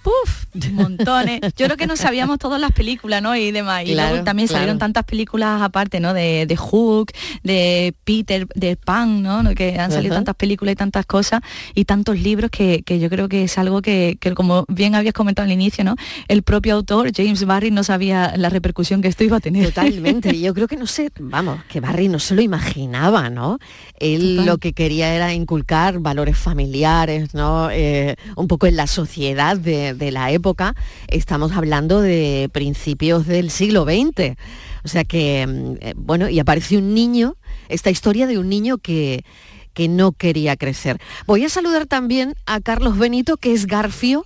[0.05, 1.41] Puf, montones.
[1.57, 3.35] Yo creo que no sabíamos todas las películas, ¿no?
[3.35, 3.85] Y demás.
[3.87, 4.59] Y Claro, luego también claro.
[4.61, 6.13] salieron tantas películas aparte, ¿no?
[6.13, 7.11] De, de Hook,
[7.43, 9.43] de Peter, de Pan, ¿no?
[9.55, 11.41] Que han salido tantas películas y tantas cosas
[11.75, 15.15] y tantos libros que, que yo creo que es algo que, que, como bien habías
[15.15, 15.97] comentado al inicio, ¿no?
[16.29, 19.65] El propio autor, James Barry, no sabía la repercusión que esto iba a tener.
[19.67, 20.39] Totalmente.
[20.45, 23.59] Yo creo que no sé, vamos, que Barry no se lo imaginaba, ¿no?
[23.99, 24.47] Él Total.
[24.47, 27.71] lo que quería era inculcar valores familiares, ¿no?
[27.71, 30.75] Eh, un poco en la sociedad de, de la época.
[31.09, 34.37] Estamos hablando de principios del siglo XX.
[34.85, 37.37] O sea que, mm, eh, bueno, y aparece un niño,
[37.69, 39.25] esta historia de un niño que,
[39.73, 40.99] que no quería crecer.
[41.27, 44.25] Voy a saludar también a Carlos Benito, que es Garfio.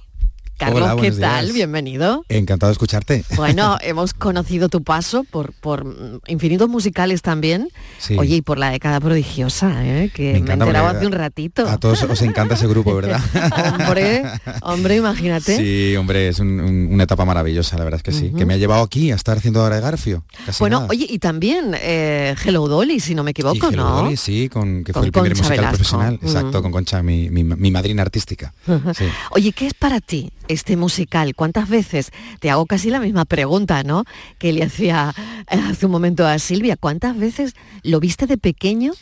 [0.58, 1.44] Carlos, Hola, ¿qué tal?
[1.44, 1.54] días.
[1.54, 2.24] Bienvenido.
[2.28, 3.24] Encantado de escucharte.
[3.36, 7.68] Bueno, hemos conocido tu paso por, por mm, infinitos musicales también.
[7.98, 8.16] Sí.
[8.18, 10.10] Oye, y por la década prodigiosa, ¿eh?
[10.12, 11.68] que Me me, he encanta enterado porque hace un ratito.
[11.68, 13.20] A todos os encanta ese grupo, ¿verdad?
[13.74, 14.22] hombre,
[14.62, 15.56] hombre, imagínate.
[15.56, 18.32] Sí, hombre, es un- un- una etapa maravillosa, la verdad es que sí.
[18.36, 20.24] Que me ha llevado aquí a estar haciendo ahora de Garfio.
[20.44, 20.90] casi Bueno, nada.
[20.90, 23.96] oye, y también eh, Hello Dolly, si no me Y equivoco, Hello ¿no?
[24.02, 25.76] Dolly, sí, con, que Con fue el primer Concha musical Velasco.
[25.76, 26.18] profesional.
[26.20, 26.26] Mm.
[26.26, 28.52] Exacto, con Concha, mi, mi- mi madrina artística.
[28.98, 29.04] Sí.
[29.30, 31.34] Oye, ¿qué es para ti este musical?
[31.34, 32.10] ¿Cuántas veces?
[32.40, 34.04] Te hago casi la misma pregunta, ¿no?
[34.38, 35.14] Que le hacía
[35.50, 36.76] eh, hace un momento a Silvia.
[36.76, 38.92] ¿Cuántas veces lo viste de pequeño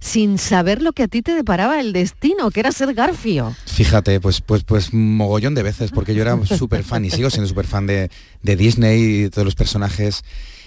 [0.00, 3.56] sin saber lo que a ti te deparaba el destino, que era ser Garfio?
[3.66, 7.48] Fíjate, pues, pues, pues mogollón de veces, porque yo era súper fan y sigo siendo
[7.48, 8.10] súper fan de,
[8.42, 10.22] de Disney y de todos los personajes.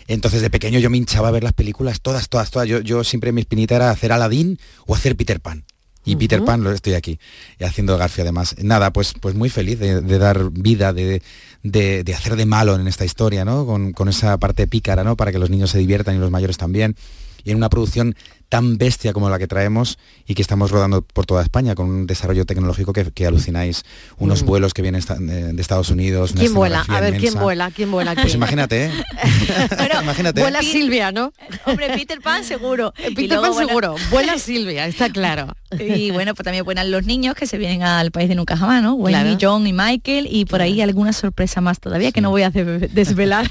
[0.08, 2.68] Entonces de pequeño yo me hinchaba a ver las películas, todas, todas, todas.
[2.68, 5.66] Yo, yo siempre mi espinita era hacer Aladdin o hacer Peter Pan.
[6.12, 6.43] Y Peter.
[6.43, 7.20] Pan lo estoy aquí,
[7.60, 8.55] y haciendo Garfio además.
[8.62, 11.22] Nada, pues, pues muy feliz de, de dar vida, de,
[11.64, 13.66] de- de hacer de malo en esta historia, ¿no?
[13.66, 15.16] Con, con esa parte pícara, ¿no?
[15.16, 16.95] Para que los niños se diviertan y los mayores también.
[17.43, 18.16] Y en una producción
[18.50, 22.08] tan bestia como la que traemos y que estamos rodando por toda España con un
[22.08, 23.84] desarrollo tecnológico que, que alucináis,
[24.18, 24.45] unos Mm.
[24.47, 25.02] vuelos que vienen
[25.56, 26.34] de, Estados Unidos.
[26.36, 26.84] ¿Quién vuela?
[26.88, 27.70] A ver, ¿quién vuela?
[27.70, 28.16] ¿Quién vuela?
[28.16, 28.91] Pues imagínate, ¿eh?
[30.02, 30.41] imagínate.
[30.41, 31.32] Vuela Silvia, ¿no?
[31.66, 32.93] Hombre, Peter Pan seguro.
[33.08, 33.95] Y Peter Pan vuela- seguro.
[34.10, 35.54] Vuela Silvia, está claro.
[35.80, 38.82] Y bueno, pues también vuelan los niños que se vienen al país de nunca jamás,
[38.82, 38.95] ¿no?
[38.95, 39.38] Wendy, Claro.
[39.39, 43.50] John y Michael y por ahí alguna sorpresa más todavía que no voy a desvelar.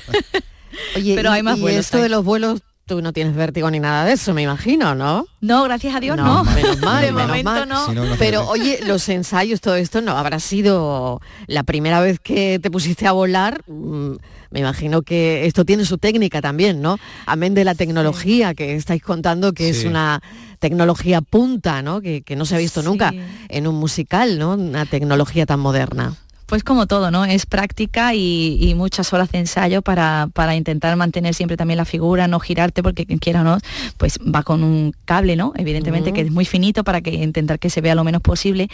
[0.97, 2.03] Oye, Pero y- hay más y vuelos esto ahí.
[2.05, 5.27] de los vuelos, tú no tienes vértigo ni nada de eso, me imagino, ¿no?
[5.41, 6.43] No, gracias a Dios no.
[6.43, 7.69] Menos mal, de menos momento mal.
[7.69, 7.87] no.
[7.87, 8.19] Si no, imagínate.
[8.19, 13.07] Pero oye, los ensayos, todo esto, ¿no habrá sido la primera vez que te pusiste
[13.07, 13.63] a volar?
[13.69, 14.15] Mm,
[14.51, 16.97] Me imagino que esto tiene su técnica también, ¿no?
[17.27, 20.23] Amén de la tecnología que estáis contando, que es una
[20.59, 22.01] tecnología punta, ¿no?
[22.01, 23.13] Que, que no se ha visto nunca
[23.49, 24.55] en un musical, ¿no?
[24.55, 26.15] Una tecnología tan moderna.
[26.49, 27.27] Pues como todo, ¿no?
[27.27, 31.85] Es práctica y, y muchas horas de ensayo para, para intentar mantener siempre también la
[31.85, 33.59] figura, no girarte, porque quien quiera o no,
[33.99, 35.53] pues va con un cable, ¿no?
[35.57, 38.71] Evidentemente que es muy finito para que intentar que se vea lo menos posible.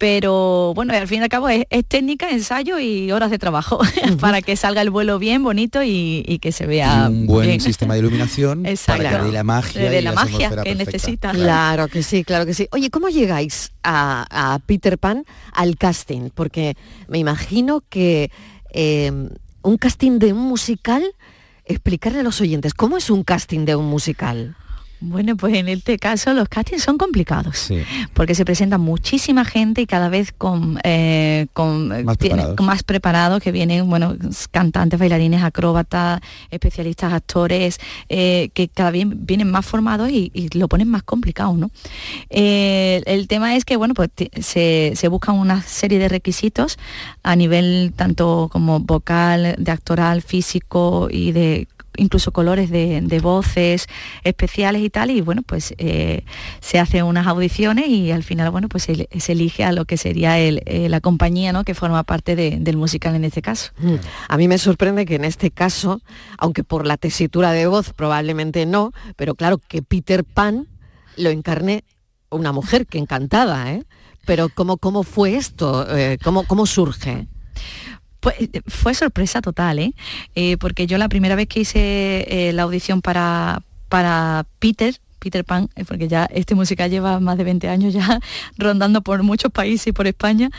[0.00, 3.78] Pero bueno, al fin y al cabo es, es técnica, ensayo y horas de trabajo
[4.18, 7.60] para que salga el vuelo bien, bonito y, y que se vea un buen bien.
[7.60, 9.02] sistema de iluminación Exacto.
[9.02, 10.84] para que dé la magia De y la magia que perfecta.
[10.84, 11.30] necesita.
[11.32, 12.66] Claro que sí, claro que sí.
[12.72, 16.30] Oye, ¿cómo llegáis a, a Peter Pan al casting?
[16.34, 18.30] Porque me imagino que
[18.72, 19.12] eh,
[19.60, 21.04] un casting de un musical,
[21.66, 24.56] explicarle a los oyentes, ¿cómo es un casting de un musical?
[25.02, 27.56] Bueno, pues en este caso los castings son complicados.
[27.58, 27.82] Sí.
[28.12, 32.56] porque se presenta muchísima gente y cada vez con, eh, con, eh, Más tiene- preparados.
[32.56, 34.14] con más preparados que vienen, bueno,
[34.50, 36.20] cantantes, bailarines, acróbatas,
[36.50, 37.78] especialistas, actores,
[38.08, 41.70] eh, que cada vez vienen más formados y, y lo ponen más complicado, ¿no?
[42.28, 46.78] Eh, el tema es que, bueno, pues se, se buscan una serie de requisitos
[47.22, 53.86] a nivel tanto como vocal, de actoral, físico y de incluso colores de, de voces
[54.24, 56.24] especiales y tal y bueno pues eh,
[56.60, 59.96] se hacen unas audiciones y al final bueno pues se, se elige a lo que
[59.96, 61.64] sería el, eh, la compañía ¿no?
[61.64, 63.94] que forma parte de- del musical en este caso Mm.
[64.28, 66.00] A mí me sorprende que en este caso,
[66.38, 70.66] aunque por la tesitura de voz probablemente no, pero claro que Peter Pan
[71.16, 71.84] lo encarne
[72.30, 73.82] una mujer que encantada, ¿eh?
[74.26, 75.86] Pero ¿cómo, cómo fue esto?
[75.96, 77.26] Eh, ¿cómo, ¿Cómo surge?
[78.20, 79.92] Pues eh, fue sorpresa total, ¿eh?
[80.34, 85.44] Eh, porque yo la primera vez que hice eh, la audición para, para Peter, Peter
[85.44, 88.20] Pan, eh, porque ya este musical lleva más de 20 años ya
[88.58, 90.50] rondando por muchos países y por España,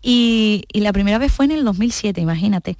[0.00, 2.76] y, y la primera vez fue en el 2007, imagínate,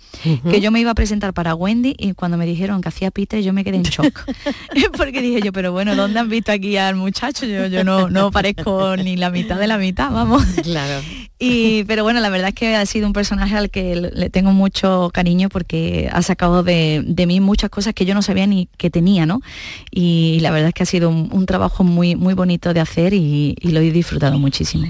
[0.48, 3.42] que yo me iba a presentar para Wendy y cuando me dijeron que hacía Peter
[3.42, 4.24] yo me quedé en shock,
[4.96, 7.46] porque dije yo, pero bueno, ¿dónde han visto aquí al muchacho?
[7.46, 10.44] Yo, yo no, no parezco ni la mitad de la mitad, vamos.
[10.62, 11.02] Claro.
[11.38, 14.30] Y, pero bueno, la verdad es que ha sido un personaje al que le le
[14.30, 18.46] tengo mucho cariño porque ha sacado de, de mí muchas cosas que yo no sabía
[18.46, 19.40] ni que tenía, ¿no?
[19.90, 23.14] Y la verdad es que ha sido un, un trabajo muy, muy bonito de hacer
[23.14, 24.86] y, y lo he disfrutado muchísimo.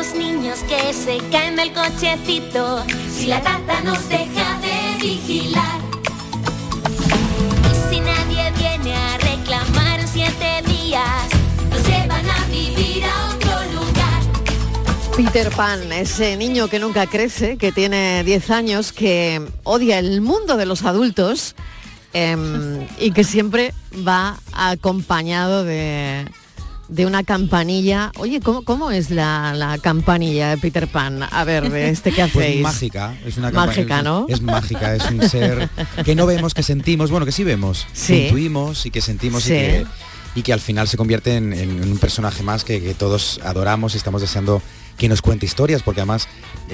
[0.00, 5.80] Esos niños que se caen del cochecito si la tata nos deja de vigilar.
[7.64, 11.26] Y si nadie viene a reclamar en siete días,
[11.68, 15.16] nos llevan a vivir a otro lugar.
[15.16, 20.56] Peter Pan, ese niño que nunca crece, que tiene 10 años, que odia el mundo
[20.56, 21.56] de los adultos
[22.12, 23.74] em, y que siempre
[24.06, 26.24] va acompañado de,
[26.88, 28.12] de una campanilla.
[28.16, 31.22] Oye, ¿cómo, cómo es la, la campanilla de Peter Pan?
[31.22, 32.62] A ver, de este que Pues hacéis.
[32.62, 34.26] mágica, es una Mágica, campaña- ¿no?
[34.28, 35.68] Es mágica, es un ser
[36.04, 38.12] que no vemos, que sentimos, bueno, que sí vemos, Sí.
[38.14, 39.52] que intuimos y que sentimos Sí.
[39.52, 39.86] y, que,
[40.36, 43.94] y que al final se convierte en, en un personaje más que, que todos adoramos
[43.94, 44.62] y estamos deseando
[44.96, 46.26] que nos cuente historias, porque además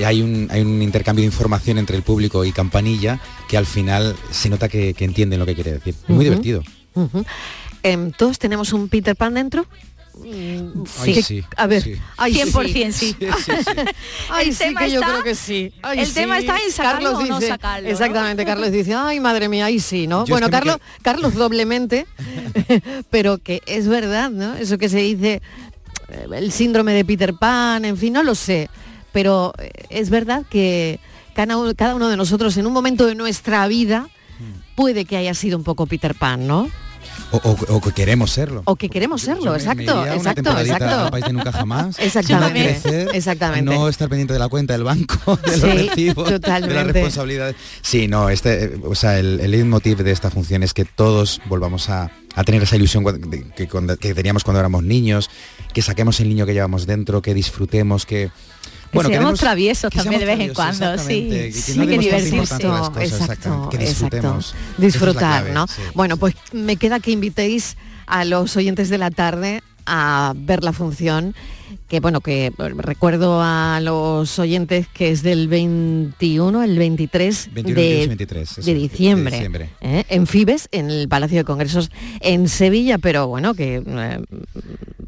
[0.04, 4.16] hay un, hay un intercambio de información entre el público y Campanilla que al final
[4.30, 5.94] se nota que, que entienden lo que quiere decir.
[6.08, 6.62] Muy divertido.
[7.82, 9.66] Em, ¿Todos tenemos un Peter Pan dentro?
[10.16, 11.96] Mm, Ay, ¿qué- sí, A ver, sí.
[12.16, 13.16] ay, 100% sí.
[14.30, 15.72] Ay, El sí tema que yo está- creo que sí.
[15.82, 16.46] Ay, el tema sí.
[16.46, 17.92] está en sacarlo Carlos o no sacarlo, ¿no?
[17.92, 20.24] Exactamente, Carlos dice, ay, madre mía, ahí sí, ¿no?
[20.24, 22.06] Yo bueno, que Carlos, Carlos doblemente,
[23.10, 24.54] pero que es verdad, ¿no?
[24.54, 25.42] Eso que se dice,
[26.08, 28.70] eh, el síndrome de Peter Pan, en fin, no lo sé,
[29.12, 31.00] pero eh, es verdad que
[31.34, 34.08] cada uno, cada uno de nosotros en un momento de nuestra vida
[34.76, 36.68] puede que haya sido un poco Peter Pan, ¿no?
[37.30, 38.62] O, o- o que queremos serlo.
[38.66, 41.10] O que queremos serlo, me exacto, exacto, exacto.
[41.10, 41.98] país de nunca jamás.
[42.04, 43.74] Exactamente, no crecer, exactamente.
[43.74, 47.56] No estar pendiente de la cuenta del banco, de los Sí, recibos, de las responsabilidades.
[47.82, 51.40] Sí, no, este, eh, o sea, el, el leitmotiv de esta función es que todos
[51.46, 53.04] volvamos a, a tener esa ilusión
[53.56, 55.30] que, cuando- que teníamos cuando éramos niños,
[55.72, 58.30] que saquemos el niño que llevamos dentro, que disfrutemos, que
[59.02, 61.28] Que seamos traviesos también de vez en cuando, sí.
[61.30, 62.36] que- que Sí, no que divertirse.
[62.36, 64.38] exacto, que exacto.
[64.38, 65.66] la Disfrutar, clave, ¿no?
[65.66, 65.82] sí.
[65.94, 67.76] Bueno, pues me queda que invitéis
[68.06, 71.34] a los oyentes de la tarde a ver la función
[71.88, 77.86] que bueno que recuerdo a los oyentes que es del 21 el 23 21, de,
[77.86, 79.70] 22 y 23, eso, de de diciembre.
[79.80, 80.04] ¿eh?
[80.08, 84.18] en Fibes en el Palacio de Congresos en Sevilla pero bueno que eh,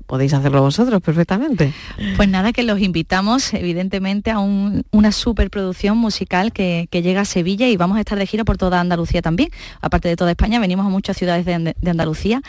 [0.07, 1.73] podéis hacerlo vosotros perfectamente
[2.17, 7.25] Pues nada, que los invitamos evidentemente a un- una superproducción musical que, que llega a
[7.25, 9.51] Sevilla y vamos a estar de gira por toda Andalucía también.
[9.81, 12.41] Aparte de toda España, venimos a muchas ciudades de Andalucía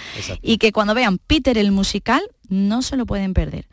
[0.42, 3.66] y que cuando vean Peter el musical no se lo pueden perder.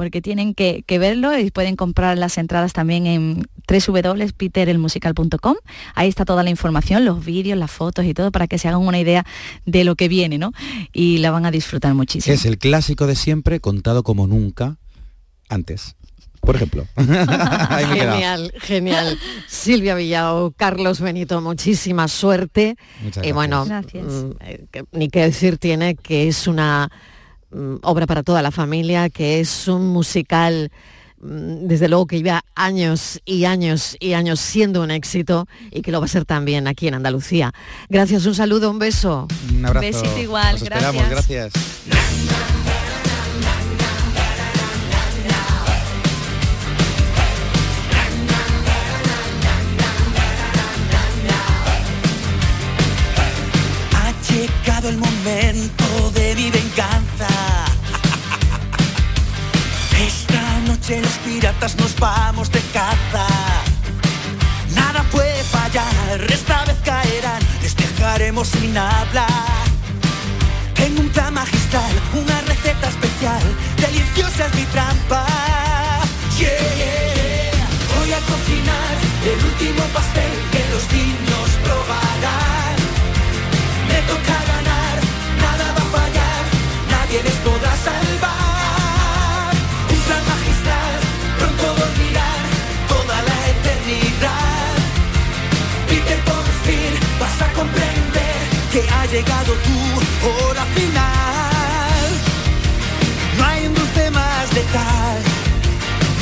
[0.00, 5.56] Porque tienen que, que verlo y pueden comprar las entradas también en www.peterelmusical.com.
[5.94, 8.80] Ahí está toda la información, los vídeos, las fotos y todo para que se hagan
[8.80, 9.26] una idea
[9.66, 10.52] de lo que viene, ¿no?
[10.94, 12.32] Y la van a disfrutar muchísimo.
[12.32, 14.78] Es el clásico de siempre contado como nunca
[15.50, 15.96] antes.
[16.40, 16.86] Por ejemplo.
[16.96, 19.18] Genial, genial.
[19.48, 22.76] Silvia Villao, Carlos Benito, muchísima suerte.
[23.02, 24.06] Muchas y bueno, Gracias.
[24.06, 26.90] mm, eh, ni que decir tiene que es una
[27.82, 30.70] obra para toda la familia, que es un musical
[31.20, 35.90] mm, desde luego que lleva años y años y años siendo un éxito y que
[35.90, 37.52] lo va a ser también aquí en Andalucía.
[37.88, 39.26] Gracias, un saludo, un beso.
[39.52, 39.86] Un abrazo.
[39.86, 41.52] Besito igual, esperamos, gracias.
[53.92, 56.50] Ha llegado el momento de mi
[59.98, 63.26] Esta noche los piratas nos vamos de caza.
[64.74, 69.28] Nada puede fallar, esta vez caerán, les dejaremos sin hablar.
[70.74, 73.42] Tengo un plan magistral, una receta especial,
[73.76, 75.26] deliciosa es mi trampa.
[76.38, 77.50] Yeah.
[77.98, 78.94] Voy a cocinar
[79.24, 82.76] el último pastel que los niños probarán.
[83.88, 84.49] Me toca
[87.10, 89.52] nadie les podrá salvar.
[89.90, 90.98] Un plan magistral,
[91.38, 92.44] pronto dormirán
[92.88, 94.72] toda la eternidad.
[95.88, 98.38] Peter, por fin vas a comprender
[98.72, 99.78] que ha llegado tu
[100.28, 102.08] hora final.
[103.38, 105.18] No hay un dulce más letal,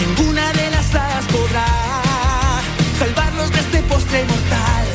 [0.01, 1.67] ninguna de las hadas podrá
[2.99, 4.88] salvarlos de este postre mortal.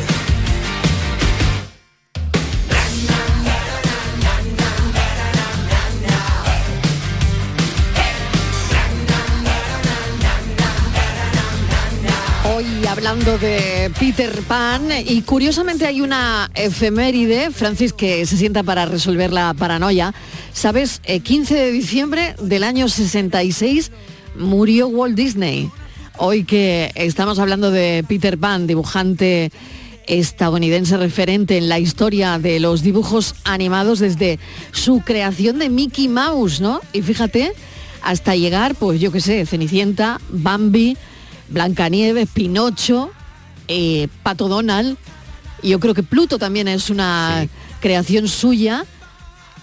[13.06, 19.34] Hablando de Peter Pan y curiosamente hay una efeméride, Francis, que se sienta para resolver
[19.34, 20.14] la paranoia.
[20.54, 21.02] ¿Sabes?
[21.04, 23.92] Eh, 15 de diciembre del año 66
[24.40, 25.70] murió Walt Disney.
[26.18, 29.52] Hoy que estamos hablando de Peter Pan, dibujante
[30.08, 34.40] estadounidense referente en la historia de los dibujos animados desde
[34.72, 36.80] su creación de Mickey Mouse, ¿no?
[36.94, 37.52] Y fíjate,
[38.02, 40.96] hasta llegar, pues yo qué sé, Cenicienta, Bambi,
[41.50, 43.12] Blancanieves, Pinocho,
[43.68, 44.98] eh, Pato Donald.
[45.62, 47.48] Yo creo que Pluto también es una
[47.80, 48.86] creación suya.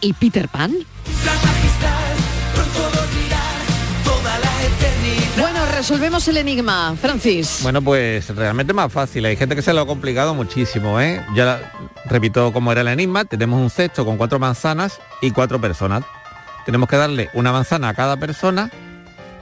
[0.02, 0.74] Y Peter Pan.
[5.38, 7.60] Bueno, resolvemos el enigma, Francis.
[7.62, 9.24] Bueno, pues realmente más fácil.
[9.24, 11.24] Hay gente que se lo ha complicado muchísimo, ¿eh?
[11.34, 11.72] Ya la-
[12.06, 13.24] repito cómo era el enigma.
[13.24, 16.02] Tenemos un cesto con cuatro manzanas y cuatro personas.
[16.66, 18.70] Tenemos que darle una manzana a cada persona,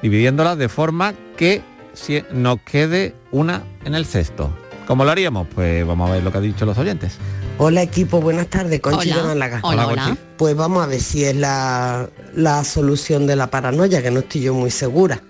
[0.03, 1.62] dividiéndolas de forma que
[1.99, 4.51] si- nos quede una en el cesto.
[4.86, 5.46] ¿Cómo lo haríamos?
[5.55, 7.18] Pues vamos a ver lo que han dicho los oyentes.
[7.59, 9.22] Hola equipo, buenas tardes, Conchi Hola.
[9.22, 9.61] de Málaga.
[9.62, 10.16] Hola.
[10.36, 14.42] Pues vamos a ver si es la, la solución de la paranoia, que no estoy
[14.42, 15.20] yo muy segura.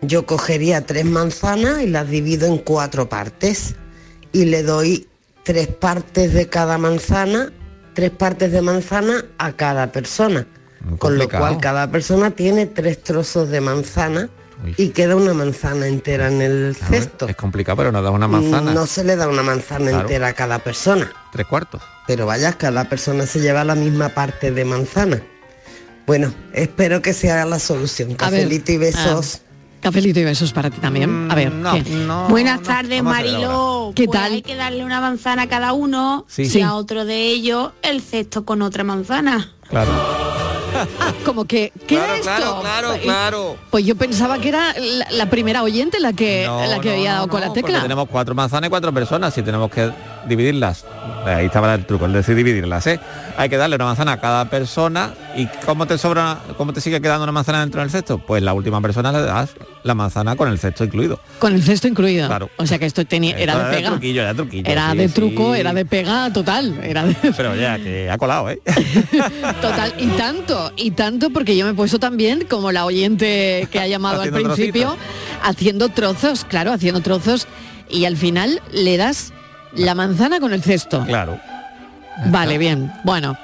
[0.00, 3.76] Yo cogería tres manzanas y las divido en cuatro partes
[4.32, 5.06] y le doy
[5.44, 7.52] tres partes de cada manzana,
[7.94, 10.46] tres partes de manzana a cada persona.
[10.98, 14.28] Con lo cual cada persona tiene tres trozos de manzana
[14.76, 17.28] y queda una manzana entera en el cesto.
[17.28, 18.72] Es complicado, pero nos da una manzana.
[18.72, 20.00] No se le da una manzana Claro.
[20.02, 21.12] entera a cada persona.
[21.32, 21.82] Tres cuartos.
[22.06, 25.22] Pero vaya, cada persona se lleva la misma parte de manzana.
[26.06, 28.14] Bueno, espero que sea la solución.
[28.14, 29.40] Cafelito y besos.
[29.42, 29.42] ah,
[29.82, 31.30] Cafelito y besos para ti también.
[31.30, 32.06] A ver, ¿qué?
[32.28, 33.92] Buenas tardes, ver Marilo.
[33.94, 34.32] ¿Qué Pues tal?
[34.32, 36.42] Hay que darle una manzana a cada uno Sí.
[36.42, 36.60] y Sí.
[36.62, 39.52] a otro de ellos el cesto con otra manzana.
[39.68, 39.90] Claro.
[41.00, 42.24] Ah, como que, ¿qué era esto?
[42.24, 43.56] claro, claro, Pues- claro.
[43.70, 47.28] Pues yo pensaba que era la, la primera oyente la que, la que había dado
[47.28, 47.82] con la tecla.
[47.82, 49.90] tenemos cuatro manzanas y cuatro personas y tenemos que
[50.26, 50.84] dividirlas.
[51.24, 53.00] Ahí estaba el truco, es decir, dividirlas, ¿eh?
[53.36, 57.00] Hay que darle una manzana a cada persona y ¿cómo te sobra, cómo te sigue
[57.00, 58.18] quedando una manzana dentro del cesto?
[58.18, 59.50] Pues la última persona le das
[59.82, 61.20] la manzana con el cesto incluido.
[61.38, 62.26] Con el cesto incluido.
[62.28, 62.50] Claro.
[62.56, 63.90] O sea que esto tenía, era de pega.
[63.90, 64.70] truquillo, era truquillo.
[64.70, 65.14] Era sí, de sí.
[65.14, 66.78] truco, era de pega total.
[66.82, 68.60] Era de Pero ya, que ha colado, ¿eh?
[69.60, 69.94] total.
[69.98, 73.86] Y tanto, y tanto porque yo me he puesto también como la oyente que ha
[73.86, 74.96] llamado al principio,
[75.42, 77.46] haciendo trozos, claro, haciendo trozos.
[77.88, 79.32] Y al final le das
[79.74, 81.04] la manzana con el cesto.
[81.04, 81.38] Claro.
[82.26, 82.90] Vale, bien.
[83.04, 83.36] Bueno,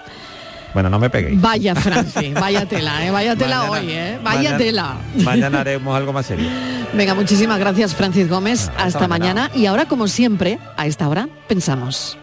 [0.72, 1.40] Bueno, no me peguéis.
[1.40, 3.10] vaya Franci, vaya tela, ¿eh?
[3.10, 4.18] vaya tela Mañana- hoy, ¿eh?
[4.22, 4.94] Vaya mañana- tela.
[5.24, 6.48] Mañana haremos algo más serio.
[6.94, 8.70] Venga, muchísimas gracias Francis Gómez.
[8.78, 9.42] Hasta, mañana.
[9.48, 9.50] mañana.
[9.54, 12.16] Y ahora, como siempre, a esta hora, pensamos.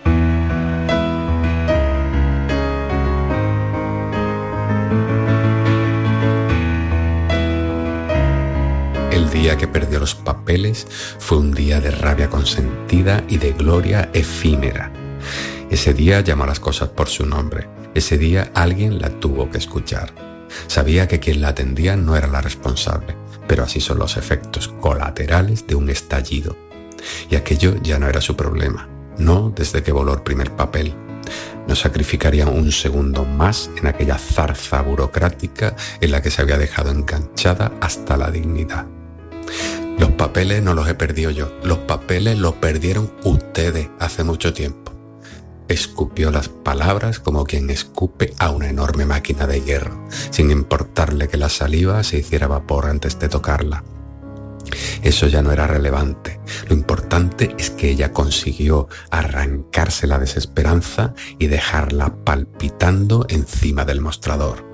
[9.29, 10.87] El día que perdió los papeles
[11.19, 14.91] fue un día de rabia consentida y de gloria efímera.
[15.69, 17.69] Ese día llamó a las cosas por su nombre.
[17.93, 20.15] Ese día alguien la tuvo que escuchar.
[20.65, 23.15] Sabía que quien la atendía no era la responsable,
[23.47, 26.57] pero así son los efectos colaterales de un estallido.
[27.29, 30.95] Y aquello ya no era su problema, no desde que voló el primer papel.
[31.67, 36.89] No sacrificaría un segundo más en aquella zarza burocrática en la que se había dejado
[36.89, 38.87] enganchada hasta la dignidad.
[39.97, 44.93] Los papeles no los he perdido yo, los papeles los perdieron ustedes hace mucho tiempo.
[45.67, 51.37] Escupió las palabras como quien escupe a una enorme máquina de hierro, sin importarle que
[51.37, 53.83] la saliva se hiciera vapor antes de tocarla.
[55.03, 56.39] Eso ya no era relevante.
[56.67, 64.65] Lo importante es que ella consiguió arrancarse la desesperanza y dejarla palpitando encima del mostrador.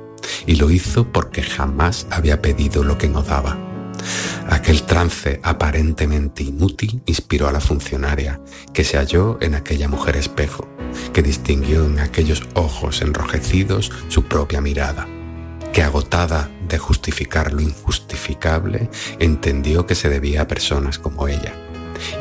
[0.45, 3.74] Y lo hizo porque jamás había pedido lo que no daba.
[4.49, 8.39] Aquel trance aparentemente inútil inspiró a la funcionaria,
[8.73, 10.67] que se halló en aquella mujer espejo,
[11.13, 15.07] que distinguió en aquellos ojos enrojecidos su propia mirada,
[15.73, 18.89] que agotada de justificar lo injustificable,
[19.19, 21.53] entendió que se debía a personas como ella,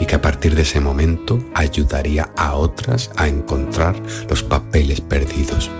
[0.01, 5.70] y que a partir de ese momento ayudaría a otras a encontrar los papeles perdidos.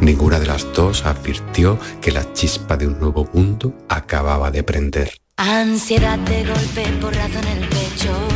[0.00, 5.12] Ninguna de las dos advirtió que la chispa de un nuevo mundo acababa de prender.
[5.36, 8.28] Ansiedad de golpe, porrazo en el pecho.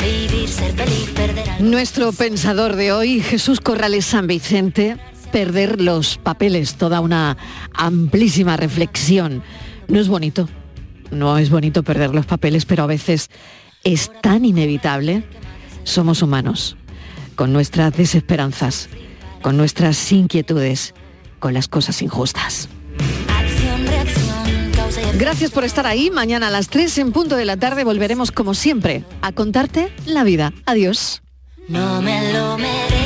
[0.00, 1.70] Vivir, ser feliz, perder al...
[1.70, 4.98] Nuestro pensador de hoy, Jesús Corrales San Vicente,
[5.32, 7.36] perder los papeles, toda una
[7.74, 9.42] amplísima reflexión.
[9.88, 10.48] No es bonito,
[11.10, 13.30] no es bonito perder los papeles, pero a veces
[13.82, 15.24] es tan inevitable.
[15.82, 16.76] Somos humanos,
[17.34, 18.88] con nuestras desesperanzas,
[19.46, 20.92] con nuestras inquietudes,
[21.38, 22.68] con las cosas injustas.
[25.20, 26.10] Gracias por estar ahí.
[26.10, 30.24] Mañana a las 3 en punto de la tarde volveremos como siempre a contarte la
[30.24, 30.52] vida.
[30.64, 31.22] Adiós.
[31.68, 33.05] No me lo merezco,